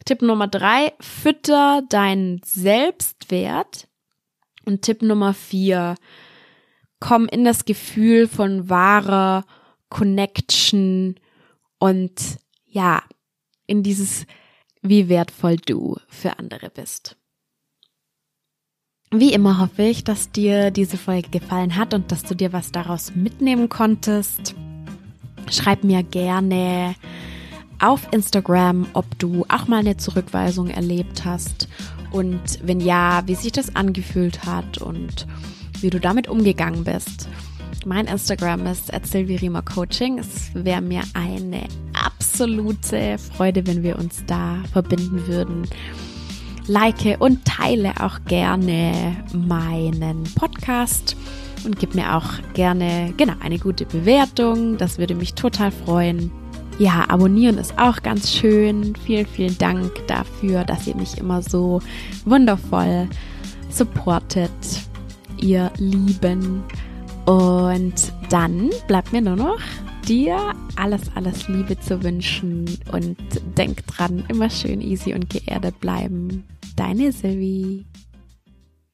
Tipp 0.04 0.22
Nummer 0.22 0.48
drei, 0.48 0.92
fütter 1.00 1.82
deinen 1.88 2.40
Selbstwert. 2.44 3.88
Und 4.64 4.82
Tipp 4.82 5.02
Nummer 5.02 5.34
vier, 5.34 5.94
komm 7.00 7.26
in 7.26 7.44
das 7.44 7.64
Gefühl 7.64 8.28
von 8.28 8.68
wahrer 8.68 9.44
Connection 9.88 11.18
und 11.78 12.38
ja, 12.66 13.02
in 13.66 13.82
dieses, 13.82 14.26
wie 14.82 15.08
wertvoll 15.08 15.56
du 15.56 15.96
für 16.08 16.38
andere 16.38 16.70
bist. 16.70 17.16
Wie 19.12 19.32
immer 19.32 19.58
hoffe 19.58 19.82
ich, 19.82 20.04
dass 20.04 20.30
dir 20.30 20.70
diese 20.70 20.96
Folge 20.96 21.30
gefallen 21.30 21.74
hat 21.74 21.94
und 21.94 22.12
dass 22.12 22.22
du 22.22 22.36
dir 22.36 22.52
was 22.52 22.70
daraus 22.70 23.12
mitnehmen 23.16 23.68
konntest. 23.68 24.54
Schreib 25.50 25.82
mir 25.82 26.04
gerne 26.04 26.94
auf 27.80 28.08
Instagram, 28.12 28.86
ob 28.92 29.18
du 29.18 29.44
auch 29.48 29.66
mal 29.66 29.78
eine 29.78 29.96
Zurückweisung 29.96 30.68
erlebt 30.68 31.24
hast 31.24 31.68
und 32.10 32.58
wenn 32.62 32.80
ja, 32.80 33.22
wie 33.26 33.34
sich 33.34 33.52
das 33.52 33.74
angefühlt 33.74 34.44
hat 34.44 34.78
und 34.78 35.26
wie 35.80 35.90
du 35.90 35.98
damit 35.98 36.28
umgegangen 36.28 36.84
bist. 36.84 37.28
Mein 37.86 38.06
Instagram 38.06 38.66
ist 38.66 38.92
Silvirima 39.04 39.62
Coaching. 39.62 40.18
Es 40.18 40.50
wäre 40.52 40.82
mir 40.82 41.02
eine 41.14 41.66
absolute 41.94 43.16
Freude, 43.18 43.66
wenn 43.66 43.82
wir 43.82 43.98
uns 43.98 44.22
da 44.26 44.62
verbinden 44.72 45.26
würden 45.26 45.66
like 46.70 47.16
und 47.18 47.44
teile 47.44 47.92
auch 48.00 48.20
gerne 48.26 49.16
meinen 49.32 50.24
Podcast 50.34 51.16
und 51.64 51.78
gib 51.78 51.94
mir 51.94 52.16
auch 52.16 52.28
gerne, 52.54 53.12
genau, 53.16 53.34
eine 53.40 53.58
gute 53.58 53.86
Bewertung. 53.86 54.78
Das 54.78 54.98
würde 54.98 55.14
mich 55.14 55.34
total 55.34 55.72
freuen. 55.72 56.30
Ja, 56.80 57.04
abonnieren 57.08 57.58
ist 57.58 57.78
auch 57.78 58.00
ganz 58.00 58.32
schön. 58.32 58.96
Vielen, 59.04 59.26
vielen 59.26 59.58
Dank 59.58 59.92
dafür, 60.06 60.64
dass 60.64 60.86
ihr 60.86 60.96
mich 60.96 61.18
immer 61.18 61.42
so 61.42 61.82
wundervoll 62.24 63.06
supportet, 63.68 64.50
ihr 65.36 65.70
Lieben. 65.76 66.64
Und 67.26 68.12
dann 68.30 68.70
bleibt 68.88 69.12
mir 69.12 69.20
nur 69.20 69.36
noch 69.36 69.60
dir 70.08 70.54
alles, 70.76 71.02
alles 71.14 71.48
Liebe 71.48 71.78
zu 71.78 72.02
wünschen 72.02 72.64
und 72.92 73.18
denk 73.58 73.86
dran, 73.86 74.24
immer 74.28 74.48
schön 74.48 74.80
easy 74.80 75.12
und 75.12 75.28
geerdet 75.28 75.78
bleiben. 75.80 76.44
Deine 76.76 77.12
Sylvie. 77.12 77.84